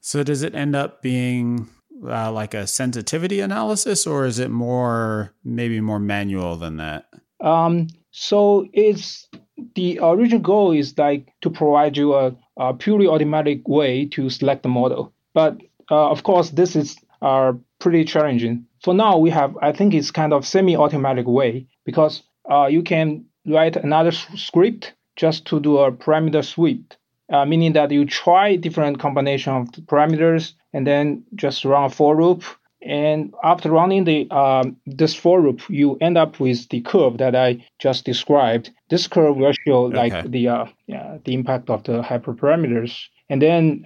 So 0.00 0.22
does 0.22 0.42
it 0.42 0.54
end 0.54 0.76
up 0.76 1.02
being 1.02 1.68
uh, 2.06 2.32
like 2.32 2.54
a 2.54 2.66
sensitivity 2.66 3.40
analysis, 3.40 4.06
or 4.06 4.24
is 4.24 4.38
it 4.38 4.50
more 4.50 5.32
maybe 5.44 5.80
more 5.80 5.98
manual 5.98 6.56
than 6.56 6.78
that? 6.78 7.06
Um, 7.40 7.88
so 8.10 8.66
it's 8.72 9.28
the 9.74 9.98
original 10.02 10.40
goal 10.40 10.72
is 10.72 10.96
like 10.98 11.32
to 11.42 11.50
provide 11.50 11.96
you 11.96 12.14
a, 12.14 12.34
a 12.56 12.74
purely 12.74 13.06
automatic 13.06 13.68
way 13.68 14.06
to 14.06 14.30
select 14.30 14.62
the 14.62 14.68
model. 14.68 15.12
But 15.34 15.58
uh, 15.90 16.10
of 16.10 16.22
course, 16.22 16.50
this 16.50 16.76
is 16.76 16.96
uh, 17.22 17.52
pretty 17.78 18.04
challenging. 18.04 18.66
For 18.82 18.94
now, 18.94 19.18
we 19.18 19.30
have 19.30 19.56
I 19.60 19.72
think 19.72 19.94
it's 19.94 20.10
kind 20.10 20.32
of 20.32 20.46
semi-automatic 20.46 21.26
way 21.26 21.66
because 21.84 22.22
uh, 22.50 22.66
you 22.66 22.82
can 22.82 23.26
write 23.46 23.76
another 23.76 24.12
script 24.12 24.94
just 25.16 25.46
to 25.46 25.60
do 25.60 25.78
a 25.78 25.92
parameter 25.92 26.44
sweep, 26.44 26.94
uh, 27.32 27.44
meaning 27.44 27.72
that 27.74 27.90
you 27.90 28.04
try 28.04 28.56
different 28.56 28.98
combination 28.98 29.52
of 29.54 29.68
parameters 29.86 30.54
and 30.72 30.86
then 30.86 31.24
just 31.34 31.64
run 31.64 31.84
a 31.84 31.90
for 31.90 32.22
loop 32.22 32.44
and 32.82 33.34
after 33.44 33.70
running 33.70 34.04
the 34.04 34.30
um, 34.30 34.76
this 34.86 35.14
for 35.14 35.40
loop, 35.42 35.68
you 35.68 35.96
end 36.00 36.16
up 36.16 36.40
with 36.40 36.68
the 36.70 36.80
curve 36.80 37.18
that 37.18 37.36
I 37.36 37.64
just 37.78 38.04
described. 38.04 38.70
This 38.88 39.06
curve 39.06 39.36
will 39.36 39.52
show 39.66 39.82
like 39.82 40.30
the 40.30 40.48
uh, 40.48 40.66
yeah, 40.86 41.18
the 41.24 41.34
impact 41.34 41.68
of 41.68 41.84
the 41.84 42.02
hyperparameters. 42.02 42.98
And 43.28 43.42
then 43.42 43.84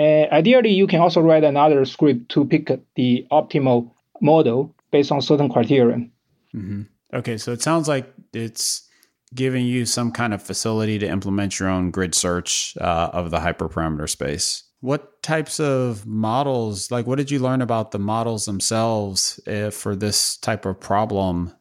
uh, 0.00 0.34
ideally, 0.34 0.72
you 0.72 0.86
can 0.86 1.00
also 1.00 1.20
write 1.20 1.44
another 1.44 1.84
script 1.84 2.30
to 2.30 2.44
pick 2.44 2.66
the 2.96 3.26
optimal 3.30 3.90
model 4.20 4.74
based 4.90 5.12
on 5.12 5.20
certain 5.20 5.50
criterion. 5.50 6.10
Mm-hmm. 6.54 6.82
Okay, 7.12 7.36
so 7.36 7.52
it 7.52 7.62
sounds 7.62 7.88
like 7.88 8.12
it's 8.32 8.88
giving 9.34 9.66
you 9.66 9.86
some 9.86 10.10
kind 10.10 10.34
of 10.34 10.42
facility 10.42 10.98
to 10.98 11.06
implement 11.06 11.60
your 11.60 11.68
own 11.68 11.90
grid 11.90 12.14
search 12.14 12.76
uh, 12.80 13.10
of 13.12 13.30
the 13.30 13.38
hyperparameter 13.38 14.08
space. 14.08 14.64
What 14.80 15.22
types 15.22 15.60
of 15.60 16.06
models, 16.06 16.90
like 16.90 17.06
what 17.06 17.18
did 17.18 17.30
you 17.30 17.38
learn 17.38 17.62
about 17.62 17.90
the 17.90 17.98
models 17.98 18.46
themselves 18.46 19.38
uh, 19.46 19.70
for 19.70 19.94
this 19.94 20.38
type 20.38 20.64
of 20.64 20.80
problem? 20.80 21.52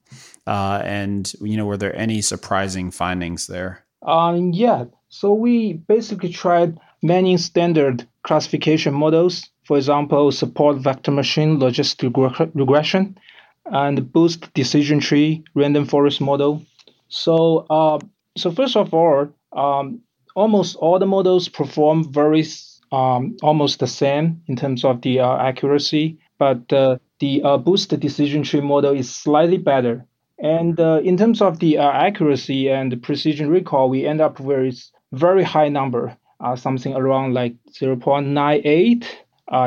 Uh, 0.48 0.82
and, 0.84 1.32
you 1.42 1.58
know, 1.58 1.66
were 1.66 1.78
there 1.78 1.96
any 1.96 2.22
surprising 2.22 2.92
findings 2.92 3.48
there? 3.48 3.86
Um, 4.02 4.52
yeah. 4.54 4.86
So 5.10 5.34
we 5.34 5.74
basically 5.74 6.32
tried 6.32 6.80
many 7.02 7.38
standard 7.38 8.08
classification 8.30 8.94
models. 8.94 9.50
For 9.64 9.76
example, 9.76 10.32
support 10.32 10.78
vector 10.78 11.12
machine 11.12 11.52
logistic 11.60 12.12
regression 12.54 13.18
and 13.66 13.96
boost 14.14 14.54
decision 14.54 15.00
tree 15.00 15.44
random 15.56 15.86
forest 15.86 16.22
model. 16.22 16.62
So, 17.08 17.66
uh, 17.72 17.98
so 18.38 18.52
first 18.52 18.76
of 18.76 18.94
all, 18.94 19.30
um, 19.64 20.02
almost 20.36 20.76
all 20.76 21.00
the 21.00 21.08
models 21.08 21.50
perform 21.50 21.98
very 22.14 22.44
um, 22.92 23.36
almost 23.42 23.80
the 23.80 23.88
same 23.88 24.26
in 24.48 24.56
terms 24.56 24.86
of 24.86 25.02
the 25.02 25.20
uh, 25.20 25.38
accuracy, 25.50 26.20
but 26.38 26.72
uh, 26.72 26.98
the 27.20 27.42
uh, 27.44 27.58
boost 27.58 28.00
decision 28.00 28.44
tree 28.44 28.62
model 28.62 28.94
is 28.94 29.10
slightly 29.24 29.58
better. 29.58 30.06
And 30.38 30.80
uh, 30.80 31.02
in 31.04 31.18
terms 31.18 31.42
of 31.42 31.58
the 31.60 31.80
uh, 31.80 31.92
accuracy 32.08 32.70
and 32.70 33.02
precision 33.02 33.50
recall, 33.50 33.90
we 33.90 34.06
end 34.06 34.22
up 34.22 34.40
with 34.40 34.78
very 35.12 35.44
high 35.44 35.70
number, 35.70 36.16
uh, 36.40 36.56
something 36.56 36.94
around 36.94 37.34
like 37.34 37.56
0.98 37.72 39.06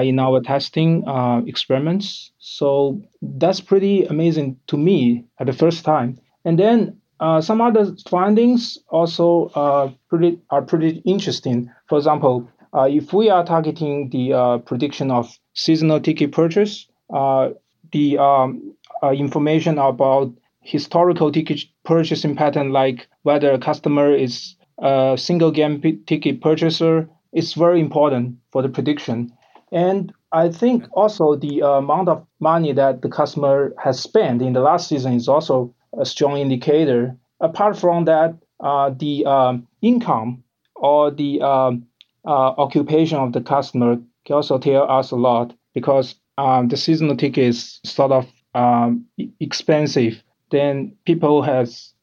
in 0.05 0.19
our 0.19 0.41
testing 0.41 1.05
experiments. 1.47 2.33
So 2.39 3.03
that's 3.21 3.61
pretty 3.61 4.05
amazing 4.05 4.59
to 4.69 4.77
me 4.77 5.25
at 5.39 5.47
the 5.47 5.53
first 5.53 5.85
time. 5.85 6.19
And 6.45 6.59
then 6.59 7.01
uh, 7.23 7.41
some 7.41 7.61
other 7.61 7.95
findings 8.09 8.79
also 8.89 9.47
uh, 9.55 9.93
pretty 10.09 10.41
are 10.51 10.61
pretty 10.61 11.01
interesting. 11.05 11.71
For 11.89 11.97
example, 11.97 12.51
uh, 12.75 12.89
if 12.91 13.13
we 13.13 13.31
are 13.31 13.45
targeting 13.45 14.11
the 14.11 14.33
uh, 14.33 14.59
prediction 14.59 15.13
of 15.13 15.31
seasonal 15.55 16.01
ticket 16.01 16.33
purchase, 16.33 16.89
uh, 17.15 17.51
the 17.93 18.19
um, 18.19 18.75
information 19.13 19.79
about 19.79 20.33
historical 20.63 21.31
ticket 21.31 21.61
purchasing 21.85 22.35
pattern, 22.35 22.73
like 22.73 23.07
whether 23.23 23.53
a 23.53 23.59
customer 23.59 24.13
is 24.13 24.57
a 24.79 25.15
single 25.19 25.51
game 25.51 25.81
p- 25.81 25.99
ticket 26.07 26.41
purchaser, 26.41 27.09
is 27.33 27.55
very 27.55 27.81
important 27.81 28.37
for 28.51 28.63
the 28.63 28.69
prediction. 28.69 29.33
And 29.71 30.13
I 30.33 30.51
think 30.51 30.85
also 30.93 31.35
the 31.37 31.61
amount 31.61 32.09
of 32.09 32.27
money 32.41 32.73
that 32.73 33.03
the 33.03 33.09
customer 33.09 33.75
has 33.83 34.01
spent 34.01 34.43
in 34.43 34.53
the 34.53 34.61
last 34.61 34.89
season 34.89 35.15
is 35.15 35.29
also 35.29 35.75
a 35.99 36.05
strong 36.05 36.37
indicator. 36.37 37.17
Apart 37.41 37.79
from 37.79 38.05
that, 38.05 38.37
uh, 38.61 38.91
the 38.91 39.25
um, 39.27 39.67
income 39.81 40.45
or 40.77 41.11
the 41.11 41.41
um, 41.41 41.87
uh, 42.27 42.55
occupation 42.59 43.19
of 43.19 43.33
the 43.33 43.41
customer 43.41 43.97
can 44.25 44.37
also 44.37 44.59
tell 44.59 44.91
us 44.91 45.11
a 45.11 45.17
lot 45.17 45.55
because 45.75 46.15
um, 46.39 46.69
the 46.69 46.77
seasonal 46.77 47.17
ticket 47.17 47.45
is 47.45 47.81
sort 47.85 48.13
of 48.13 48.27
um, 48.55 49.07
expensive. 49.41 50.23
Then 50.51 50.97
people 51.07 51.43
has 51.43 51.95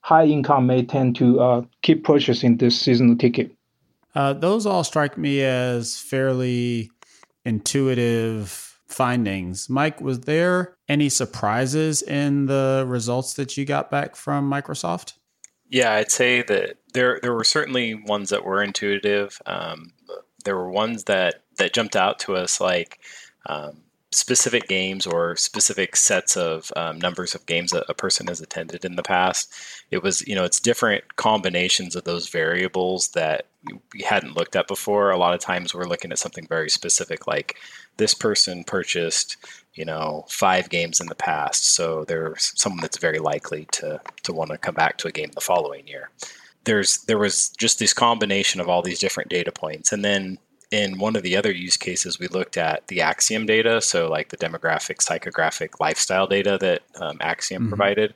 high 0.00 0.24
income 0.24 0.66
may 0.66 0.84
tend 0.84 1.16
to 1.16 1.40
uh, 1.40 1.62
keep 1.82 2.04
purchasing 2.04 2.56
this 2.56 2.80
seasonal 2.80 3.16
ticket. 3.16 3.52
Uh, 4.14 4.32
those 4.32 4.66
all 4.66 4.84
strike 4.84 5.18
me 5.18 5.42
as 5.42 5.98
fairly 5.98 6.90
intuitive 7.44 8.78
findings. 8.88 9.68
Mike, 9.68 10.00
was 10.00 10.20
there 10.20 10.76
any 10.88 11.08
surprises 11.08 12.02
in 12.02 12.46
the 12.46 12.84
results 12.88 13.34
that 13.34 13.56
you 13.56 13.64
got 13.64 13.90
back 13.90 14.16
from 14.16 14.50
Microsoft? 14.50 15.14
Yeah, 15.70 15.92
I'd 15.92 16.10
say 16.10 16.42
that 16.42 16.78
there 16.94 17.20
there 17.22 17.34
were 17.34 17.44
certainly 17.44 17.94
ones 17.94 18.30
that 18.30 18.44
were 18.44 18.62
intuitive. 18.62 19.40
Um, 19.44 19.92
there 20.44 20.56
were 20.56 20.70
ones 20.70 21.04
that 21.04 21.42
that 21.58 21.74
jumped 21.74 21.94
out 21.94 22.18
to 22.20 22.36
us 22.36 22.60
like 22.60 23.00
um, 23.46 23.82
specific 24.10 24.66
games 24.68 25.06
or 25.06 25.36
specific 25.36 25.94
sets 25.94 26.36
of 26.36 26.72
um, 26.76 26.98
numbers 26.98 27.34
of 27.34 27.44
games 27.44 27.72
that 27.72 27.84
a 27.88 27.94
person 27.94 28.26
has 28.26 28.40
attended 28.40 28.84
in 28.84 28.96
the 28.96 29.02
past. 29.02 29.52
It 29.90 30.02
was 30.02 30.26
you 30.26 30.34
know 30.34 30.44
it's 30.44 30.60
different 30.60 31.16
combinations 31.16 31.94
of 31.94 32.04
those 32.04 32.28
variables 32.28 33.08
that 33.08 33.46
we 33.92 34.02
hadn't 34.02 34.36
looked 34.36 34.56
at 34.56 34.68
before. 34.68 35.10
A 35.10 35.18
lot 35.18 35.34
of 35.34 35.40
times 35.40 35.74
we're 35.74 35.88
looking 35.88 36.12
at 36.12 36.18
something 36.18 36.46
very 36.46 36.70
specific 36.70 37.26
like 37.26 37.56
this 37.98 38.14
person 38.14 38.64
purchased 38.64 39.36
you 39.74 39.84
know 39.84 40.24
five 40.28 40.70
games 40.70 41.00
in 41.00 41.06
the 41.06 41.14
past 41.14 41.74
so 41.74 42.04
there's 42.04 42.52
someone 42.56 42.80
that's 42.80 42.98
very 42.98 43.18
likely 43.18 43.66
to 43.70 44.00
to 44.24 44.32
want 44.32 44.50
to 44.50 44.58
come 44.58 44.74
back 44.74 44.96
to 44.98 45.08
a 45.08 45.12
game 45.12 45.30
the 45.34 45.40
following 45.40 45.86
year 45.86 46.10
there's 46.64 46.98
there 47.04 47.18
was 47.18 47.50
just 47.50 47.78
this 47.78 47.92
combination 47.92 48.60
of 48.60 48.68
all 48.68 48.82
these 48.82 48.98
different 48.98 49.30
data 49.30 49.52
points 49.52 49.92
and 49.92 50.04
then 50.04 50.38
in 50.70 50.98
one 50.98 51.16
of 51.16 51.22
the 51.22 51.36
other 51.36 51.50
use 51.50 51.76
cases 51.76 52.18
we 52.18 52.28
looked 52.28 52.56
at 52.56 52.86
the 52.88 52.98
Acxiom 52.98 53.46
data 53.46 53.80
so 53.80 54.08
like 54.08 54.28
the 54.28 54.36
demographic 54.36 54.98
psychographic 54.98 55.80
lifestyle 55.80 56.26
data 56.26 56.58
that 56.60 56.82
um, 57.00 57.18
Acxiom 57.18 57.58
mm-hmm. 57.58 57.68
provided 57.68 58.14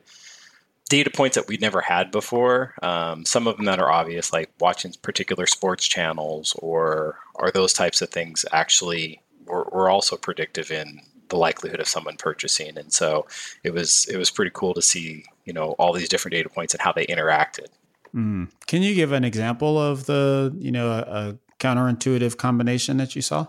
data 0.89 1.09
points 1.09 1.35
that 1.35 1.47
we'd 1.47 1.61
never 1.61 1.81
had 1.81 2.11
before 2.11 2.75
um, 2.83 3.25
some 3.25 3.47
of 3.47 3.57
them 3.57 3.65
that 3.65 3.79
are 3.79 3.91
obvious 3.91 4.31
like 4.31 4.51
watching 4.59 4.93
particular 5.01 5.47
sports 5.47 5.87
channels 5.87 6.55
or 6.59 7.17
are 7.35 7.51
those 7.51 7.73
types 7.73 8.01
of 8.01 8.09
things 8.09 8.45
actually 8.51 9.21
were, 9.45 9.67
were 9.71 9.89
also 9.89 10.15
predictive 10.15 10.71
in 10.71 10.99
the 11.29 11.37
likelihood 11.37 11.79
of 11.79 11.87
someone 11.87 12.15
purchasing. 12.17 12.77
And 12.77 12.93
so 12.93 13.25
it 13.63 13.73
was 13.73 14.05
it 14.07 14.17
was 14.17 14.29
pretty 14.29 14.51
cool 14.53 14.73
to 14.75 14.81
see 14.81 15.25
you 15.45 15.53
know 15.53 15.71
all 15.79 15.93
these 15.93 16.09
different 16.09 16.33
data 16.33 16.49
points 16.49 16.73
and 16.73 16.81
how 16.81 16.91
they 16.93 17.05
interacted. 17.07 17.67
Mm. 18.13 18.49
Can 18.67 18.83
you 18.83 18.93
give 18.93 19.11
an 19.11 19.23
example 19.23 19.79
of 19.79 20.05
the 20.05 20.55
you 20.57 20.71
know 20.71 20.91
a 20.91 21.37
counterintuitive 21.63 22.37
combination 22.37 22.97
that 22.97 23.15
you 23.15 23.21
saw? 23.21 23.47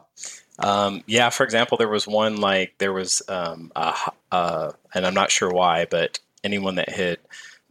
Um, 0.58 1.02
yeah, 1.06 1.30
for 1.30 1.44
example, 1.44 1.76
there 1.76 1.88
was 1.88 2.06
one 2.06 2.36
like 2.36 2.74
there 2.78 2.92
was, 2.92 3.22
um, 3.28 3.72
a, 3.74 4.72
and 4.94 5.06
I'm 5.06 5.14
not 5.14 5.30
sure 5.30 5.50
why, 5.50 5.86
but 5.90 6.20
anyone 6.44 6.76
that 6.76 6.90
had 6.90 7.18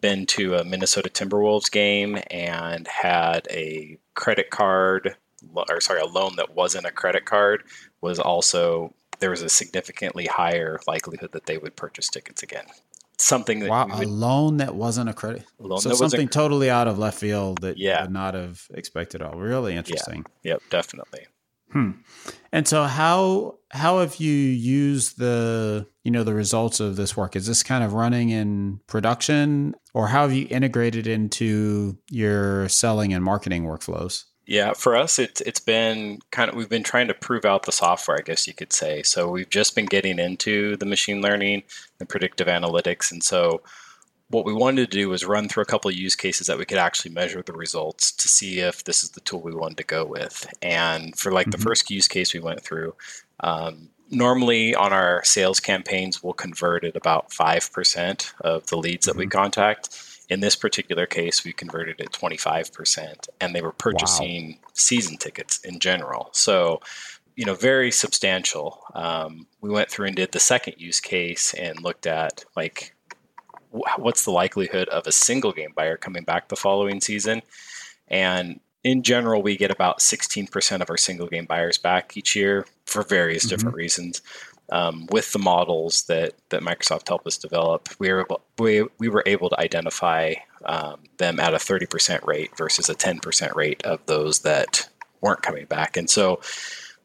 been 0.02 0.26
to 0.26 0.56
a 0.56 0.66
Minnesota 0.66 1.10
Timberwolves 1.10 1.72
game 1.72 2.20
and 2.30 2.86
had 2.88 3.48
a 3.50 3.98
credit 4.16 4.50
card, 4.50 5.16
or 5.56 5.80
sorry, 5.80 6.02
a 6.02 6.06
loan 6.06 6.36
that 6.36 6.56
wasn't 6.56 6.86
a 6.86 6.92
credit 6.92 7.24
card 7.24 7.64
was 8.02 8.20
also 8.20 8.94
there 9.20 9.30
was 9.30 9.42
a 9.42 9.50
significantly 9.50 10.26
higher 10.26 10.80
likelihood 10.88 11.32
that 11.32 11.46
they 11.46 11.58
would 11.58 11.78
purchase 11.78 12.10
tickets 12.10 12.44
again. 12.44 12.66
Something 13.20 13.60
that 13.60 13.70
wow, 13.70 13.88
would, 13.88 14.08
a 14.08 14.10
loan 14.10 14.58
that 14.58 14.76
wasn't 14.76 15.10
a 15.10 15.14
credit, 15.14 15.46
loan 15.60 15.80
so 15.80 15.94
something 15.94 16.28
totally 16.28 16.70
out 16.70 16.88
of 16.88 16.98
left 16.98 17.20
field 17.20 17.62
that 17.62 17.78
you 17.78 17.90
Yeah. 17.90 18.02
would 18.02 18.12
not 18.12 18.34
have 18.34 18.66
expected. 18.74 19.22
All 19.22 19.38
really 19.38 19.76
interesting. 19.76 20.26
Yep, 20.44 20.62
definitely. 20.70 21.28
Hmm. 21.72 21.92
And 22.52 22.68
so 22.68 22.84
how 22.84 23.58
how 23.72 24.00
have 24.00 24.18
you 24.18 24.32
used 24.32 25.18
the 25.18 25.88
you 26.04 26.12
know 26.12 26.24
the 26.24 26.34
results 26.34 26.80
of 26.80 26.96
this 26.96 27.18
work? 27.18 27.36
Is 27.36 27.48
this 27.48 27.64
kind 27.64 27.84
of 27.84 27.94
running 27.94 28.30
in 28.30 28.80
production, 28.88 29.74
or 29.94 30.08
how 30.08 30.24
have 30.24 30.34
you 30.34 30.48
integrated 30.50 31.08
into 31.08 31.98
your 32.10 32.70
selling 32.70 33.14
and 33.14 33.24
marketing 33.24 33.64
workflows? 33.64 34.26
Yeah, 34.46 34.74
for 34.74 34.96
us, 34.98 35.20
it's 35.20 35.40
it's 35.42 35.60
been 35.62 36.20
kind 36.32 36.50
of 36.50 36.56
we've 36.56 36.68
been 36.70 36.84
trying 36.84 37.08
to 37.08 37.14
prove 37.14 37.46
out 37.46 37.64
the 37.64 37.72
software, 37.72 38.18
I 38.18 38.22
guess 38.22 38.46
you 38.46 38.54
could 38.54 38.74
say. 38.74 39.02
So 39.04 39.30
we've 39.30 39.50
just 39.50 39.74
been 39.74 39.86
getting 39.86 40.20
into 40.20 40.76
the 40.78 40.86
machine 40.86 41.22
learning 41.22 41.64
and 42.00 42.10
predictive 42.10 42.48
analytics, 42.48 43.12
and 43.12 43.24
so 43.24 43.62
what 44.30 44.46
we 44.46 44.54
wanted 44.54 44.90
to 44.90 44.98
do 44.98 45.10
was 45.10 45.24
run 45.26 45.48
through 45.48 45.64
a 45.64 45.68
couple 45.68 45.90
of 45.90 45.96
use 45.96 46.16
cases 46.16 46.48
that 46.48 46.58
we 46.58 46.66
could 46.66 46.78
actually 46.78 47.12
measure 47.14 47.42
the 47.44 47.54
results 47.54 48.12
to 48.12 48.28
see 48.28 48.60
if 48.60 48.84
this 48.84 49.04
is 49.04 49.12
the 49.12 49.22
tool 49.22 49.42
we 49.42 49.54
wanted 49.54 49.78
to 49.78 49.84
go 49.84 50.04
with. 50.06 50.48
And 50.62 51.16
for 51.18 51.32
like 51.32 51.52
the 51.52 51.58
Mhm. 51.58 51.64
first 51.64 51.90
use 51.92 52.08
case 52.08 52.34
we 52.34 52.40
went 52.40 52.62
through, 52.64 52.96
um, 53.42 53.90
normally 54.10 54.74
on 54.76 54.92
our 54.92 55.24
sales 55.24 55.60
campaigns, 55.60 56.24
we'll 56.24 56.34
convert 56.34 56.84
at 56.84 56.96
about 56.96 57.32
five 57.32 57.72
percent 57.72 58.34
of 58.42 58.68
the 58.68 58.78
leads 58.78 59.06
that 59.06 59.16
we 59.16 59.28
contact. 59.28 59.90
In 60.30 60.40
this 60.40 60.56
particular 60.56 61.06
case, 61.06 61.44
we 61.44 61.54
converted 61.54 62.00
at 62.00 62.12
25%, 62.12 63.28
and 63.42 63.54
they 63.54 63.62
were 63.62 63.72
purchasing 63.72 64.60
season 64.74 65.18
tickets 65.18 65.60
in 65.60 65.80
general. 65.80 66.30
So, 66.32 66.82
you 67.36 67.46
know, 67.46 67.56
very 67.56 67.92
substantial. 67.92 68.84
Um, 68.94 69.48
we 69.62 69.70
went 69.70 69.90
through 69.90 70.08
and 70.08 70.16
did 70.16 70.32
the 70.32 70.40
second 70.40 70.76
use 70.78 71.00
case 71.00 71.54
and 71.54 71.82
looked 71.82 72.08
at 72.08 72.46
like 72.56 72.96
wh- 73.72 74.00
what's 74.00 74.24
the 74.24 74.32
likelihood 74.32 74.88
of 74.90 75.08
a 75.08 75.12
single 75.12 75.52
game 75.52 75.74
buyer 75.76 75.98
coming 75.98 76.24
back 76.24 76.48
the 76.48 76.56
following 76.56 77.02
season. 77.02 77.42
And 78.08 78.60
in 78.84 79.02
general, 79.02 79.42
we 79.42 79.58
get 79.58 79.72
about 79.72 80.00
16% 80.00 80.82
of 80.82 80.90
our 80.90 80.98
single 80.98 81.28
game 81.28 81.46
buyers 81.46 81.78
back 81.78 82.18
each 82.18 82.36
year 82.36 82.66
for 82.86 83.04
various 83.04 83.46
different 83.46 83.76
reasons. 83.76 84.22
Um, 84.74 85.06
with 85.12 85.32
the 85.34 85.40
models 85.40 86.04
that, 86.04 86.34
that 86.50 86.64
Microsoft 86.64 87.08
helped 87.08 87.28
us 87.28 87.38
develop, 87.38 87.90
we 88.00 88.12
were 88.12 88.22
able, 88.22 88.42
we, 88.58 88.84
we 88.98 89.08
were 89.08 89.22
able 89.28 89.50
to 89.50 89.60
identify 89.60 90.34
um, 90.66 91.04
them 91.18 91.40
at 91.40 91.54
a 91.54 91.58
30% 91.58 92.26
rate 92.26 92.58
versus 92.58 92.90
a 92.90 92.96
10% 92.96 93.54
rate 93.54 93.86
of 93.86 94.04
those 94.08 94.40
that 94.40 94.90
weren't 95.22 95.44
coming 95.44 95.66
back. 95.66 95.96
And 95.96 96.10
so 96.10 96.42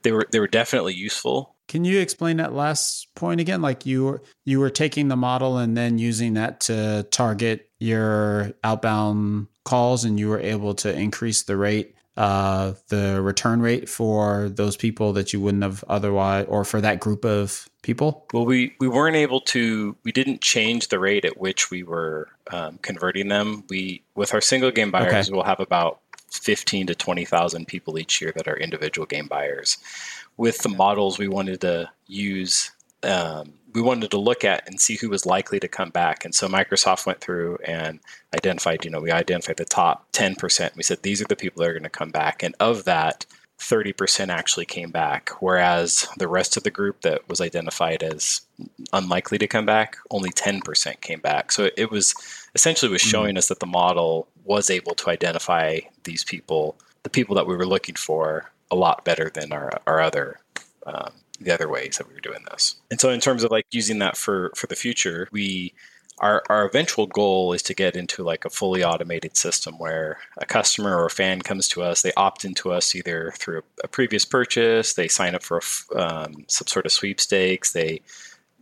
they 0.02 0.12
were 0.12 0.26
they 0.30 0.40
were 0.40 0.48
definitely 0.48 0.94
useful. 0.94 1.54
Can 1.66 1.84
you 1.84 2.00
explain 2.00 2.38
that 2.38 2.54
last 2.54 3.08
point 3.14 3.40
again? 3.40 3.60
Like 3.60 3.84
you 3.84 4.04
were 4.04 4.22
you 4.44 4.60
were 4.60 4.70
taking 4.70 5.08
the 5.08 5.16
model 5.16 5.58
and 5.58 5.76
then 5.76 5.98
using 5.98 6.34
that 6.34 6.60
to 6.62 7.06
target 7.10 7.70
your 7.78 8.52
outbound 8.64 9.48
calls, 9.64 10.04
and 10.04 10.18
you 10.18 10.28
were 10.28 10.40
able 10.40 10.74
to 10.76 10.92
increase 10.92 11.42
the 11.42 11.56
rate, 11.56 11.94
uh, 12.18 12.74
the 12.88 13.22
return 13.22 13.62
rate 13.62 13.88
for 13.88 14.48
those 14.48 14.76
people 14.76 15.12
that 15.12 15.32
you 15.32 15.40
wouldn't 15.40 15.62
have 15.62 15.84
otherwise, 15.88 16.46
or 16.48 16.64
for 16.64 16.80
that 16.80 16.98
group 16.98 17.24
of 17.24 17.68
people. 17.82 18.26
Well, 18.34 18.44
we, 18.44 18.74
we 18.80 18.88
weren't 18.88 19.14
able 19.14 19.40
to, 19.42 19.96
we 20.02 20.10
didn't 20.10 20.40
change 20.40 20.88
the 20.88 20.98
rate 20.98 21.24
at 21.24 21.38
which 21.38 21.70
we 21.70 21.84
were 21.84 22.28
um, 22.50 22.78
converting 22.82 23.28
them. 23.28 23.62
We, 23.70 24.02
with 24.16 24.34
our 24.34 24.40
single 24.40 24.72
game 24.72 24.90
buyers, 24.90 25.28
Okay. 25.28 25.32
we'll 25.32 25.44
have 25.44 25.60
about 25.60 26.00
15 26.32 26.88
to 26.88 26.94
20,000 26.96 27.68
people 27.68 28.00
each 28.00 28.20
year 28.20 28.32
that 28.34 28.48
are 28.48 28.56
individual 28.56 29.06
game 29.06 29.28
buyers. 29.28 29.78
With 30.36 30.58
the 30.58 30.70
models, 30.70 31.20
we 31.20 31.28
wanted 31.28 31.60
to 31.60 31.88
use, 32.08 32.72
um, 33.04 33.52
we 33.74 33.82
wanted 33.82 34.10
to 34.10 34.18
look 34.18 34.44
at 34.44 34.66
and 34.66 34.80
see 34.80 34.96
who 34.96 35.10
was 35.10 35.26
likely 35.26 35.60
to 35.60 35.68
come 35.68 35.90
back. 35.90 36.24
And 36.24 36.34
so 36.34 36.48
Microsoft 36.48 37.06
went 37.06 37.20
through 37.20 37.58
and 37.64 38.00
identified, 38.34 38.84
you 38.84 38.90
know, 38.90 39.00
we 39.00 39.10
identified 39.10 39.56
the 39.56 39.64
top 39.64 40.10
10%. 40.12 40.76
We 40.76 40.82
said, 40.82 41.02
these 41.02 41.20
are 41.20 41.26
the 41.26 41.36
people 41.36 41.62
that 41.62 41.70
are 41.70 41.74
going 41.74 41.82
to 41.82 41.90
come 41.90 42.10
back. 42.10 42.42
And 42.42 42.54
of 42.60 42.84
that, 42.84 43.26
30% 43.58 44.28
actually 44.28 44.66
came 44.66 44.90
back, 44.90 45.30
whereas 45.40 46.06
the 46.16 46.28
rest 46.28 46.56
of 46.56 46.62
the 46.62 46.70
group 46.70 47.00
that 47.00 47.28
was 47.28 47.40
identified 47.40 48.02
as 48.02 48.42
unlikely 48.92 49.36
to 49.38 49.48
come 49.48 49.66
back, 49.66 49.96
only 50.10 50.30
10% 50.30 51.00
came 51.00 51.20
back. 51.20 51.50
So 51.50 51.68
it 51.76 51.90
was 51.90 52.14
essentially 52.54 52.90
was 52.90 53.00
showing 53.00 53.36
us 53.36 53.48
that 53.48 53.58
the 53.58 53.66
model 53.66 54.28
was 54.44 54.70
able 54.70 54.94
to 54.94 55.10
identify 55.10 55.80
these 56.04 56.22
people, 56.22 56.76
the 57.02 57.10
people 57.10 57.34
that 57.34 57.48
we 57.48 57.56
were 57.56 57.66
looking 57.66 57.96
for, 57.96 58.50
a 58.70 58.76
lot 58.76 59.04
better 59.04 59.30
than 59.34 59.52
our, 59.52 59.80
our 59.86 60.00
other 60.00 60.38
um, 60.86 61.12
the 61.40 61.52
other 61.52 61.68
ways 61.68 61.98
that 61.98 62.08
we 62.08 62.14
were 62.14 62.20
doing 62.20 62.44
this. 62.50 62.76
And 62.90 63.00
so 63.00 63.10
in 63.10 63.20
terms 63.20 63.44
of 63.44 63.50
like 63.50 63.66
using 63.70 63.98
that 64.00 64.16
for 64.16 64.52
for 64.56 64.66
the 64.66 64.76
future, 64.76 65.28
we 65.32 65.74
our, 66.20 66.42
our 66.48 66.66
eventual 66.66 67.06
goal 67.06 67.52
is 67.52 67.62
to 67.62 67.74
get 67.74 67.96
into 67.96 68.22
like 68.22 68.44
a 68.44 68.50
fully 68.50 68.84
automated 68.84 69.36
system 69.36 69.78
where 69.78 70.18
a 70.38 70.46
customer 70.46 70.96
or 70.96 71.06
a 71.06 71.10
fan 71.10 71.42
comes 71.42 71.68
to 71.68 71.82
us, 71.82 72.02
they 72.02 72.12
opt 72.16 72.44
into 72.44 72.72
us 72.72 72.94
either 72.94 73.32
through 73.36 73.62
a, 73.82 73.88
previous 73.88 74.24
purchase, 74.24 74.94
they 74.94 75.08
sign 75.08 75.34
up 75.34 75.42
for 75.42 75.60
a 75.94 75.98
um, 75.98 76.44
some 76.48 76.66
sort 76.66 76.86
of 76.86 76.92
sweepstakes, 76.92 77.72
they 77.72 78.00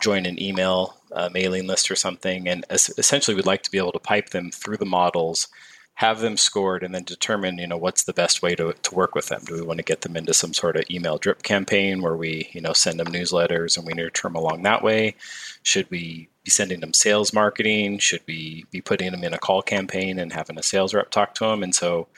join 0.01 0.27
an 0.27 0.41
email 0.41 0.97
uh, 1.13 1.31
mailing 1.33 1.67
list 1.67 1.91
or 1.91 1.97
something, 1.97 2.49
and 2.49 2.65
es- 2.71 2.97
essentially 2.99 3.35
we'd 3.35 3.47
like 3.47 3.63
to 3.63 3.71
be 3.71 3.79
able 3.79 3.93
to 3.93 3.99
pipe 3.99 4.31
them 4.31 4.51
through 4.51 4.77
the 4.77 4.85
models, 4.85 5.49
have 5.97 6.21
them 6.21 6.37
scored, 6.37 6.83
and 6.83 6.95
then 6.95 7.05
determine 7.05 7.59
you 7.59 7.67
know 7.67 7.77
what's 7.77 8.05
the 8.05 8.13
best 8.13 8.43
way 8.43 8.55
to, 8.55 8.73
to 8.73 8.95
work 8.95 9.15
with 9.15 9.27
them. 9.27 9.43
Do 9.45 9.55
we 9.55 9.63
want 9.63 9.79
to 9.79 9.85
get 9.85 10.03
them 10.03 10.17
into 10.17 10.35
some 10.35 10.53
sort 10.53 10.77
of 10.77 10.85
email 10.91 11.19
drip 11.19 11.43
campaign 11.43 12.03
where 12.03 12.17
we 12.17 12.49
you 12.53 12.61
know 12.61 12.73
send 12.73 13.01
them 13.01 13.09
newsletters 13.09 13.77
and 13.77 13.87
we 13.87 13.95
nurture 13.95 14.29
them 14.29 14.37
along 14.37 14.63
that 14.63 14.83
way? 14.83 15.17
Should 15.63 15.91
we 15.91 16.29
be 16.45 16.51
sending 16.51 16.81
them 16.81 16.93
sales 16.93 17.33
marketing? 17.33 17.99
Should 17.99 18.23
we 18.27 18.67
be 18.71 18.81
putting 18.81 19.11
them 19.11 19.25
in 19.25 19.35
a 19.35 19.39
call 19.39 19.63
campaign 19.63 20.19
and 20.19 20.33
having 20.33 20.59
a 20.59 20.63
sales 20.63 20.95
rep 20.95 21.11
talk 21.11 21.35
to 21.37 21.45
them? 21.45 21.63
And 21.63 21.75
so 21.75 22.09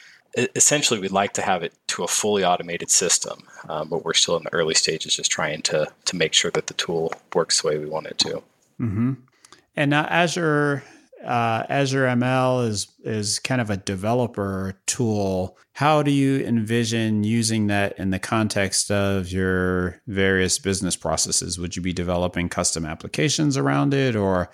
essentially 0.54 1.00
we'd 1.00 1.10
like 1.10 1.32
to 1.34 1.42
have 1.42 1.62
it 1.62 1.72
to 1.88 2.04
a 2.04 2.08
fully 2.08 2.44
automated 2.44 2.90
system, 2.90 3.44
um, 3.68 3.88
but 3.88 4.04
we're 4.04 4.12
still 4.12 4.36
in 4.36 4.44
the 4.44 4.52
early 4.52 4.74
stages 4.74 5.16
just 5.16 5.30
trying 5.30 5.62
to, 5.62 5.86
to 6.04 6.16
make 6.16 6.34
sure 6.34 6.50
that 6.50 6.66
the 6.66 6.74
tool 6.74 7.12
works 7.34 7.62
the 7.62 7.68
way 7.68 7.78
we 7.78 7.86
want 7.86 8.06
it 8.06 8.18
to. 8.18 8.42
Mm-hmm. 8.80 9.14
And 9.76 9.90
now 9.90 10.04
Azure 10.04 10.82
uh, 11.24 11.64
Azure 11.68 12.06
ML 12.06 12.66
is 12.66 12.88
is 13.04 13.38
kind 13.38 13.60
of 13.60 13.70
a 13.70 13.76
developer 13.76 14.80
tool. 14.86 15.58
How 15.72 16.02
do 16.02 16.10
you 16.10 16.44
envision 16.44 17.24
using 17.24 17.66
that 17.68 17.98
in 17.98 18.10
the 18.10 18.18
context 18.18 18.90
of 18.90 19.30
your 19.30 20.00
various 20.06 20.58
business 20.58 20.96
processes? 20.96 21.58
Would 21.58 21.76
you 21.76 21.82
be 21.82 21.92
developing 21.92 22.48
custom 22.48 22.84
applications 22.84 23.56
around 23.56 23.94
it, 23.94 24.16
or 24.16 24.50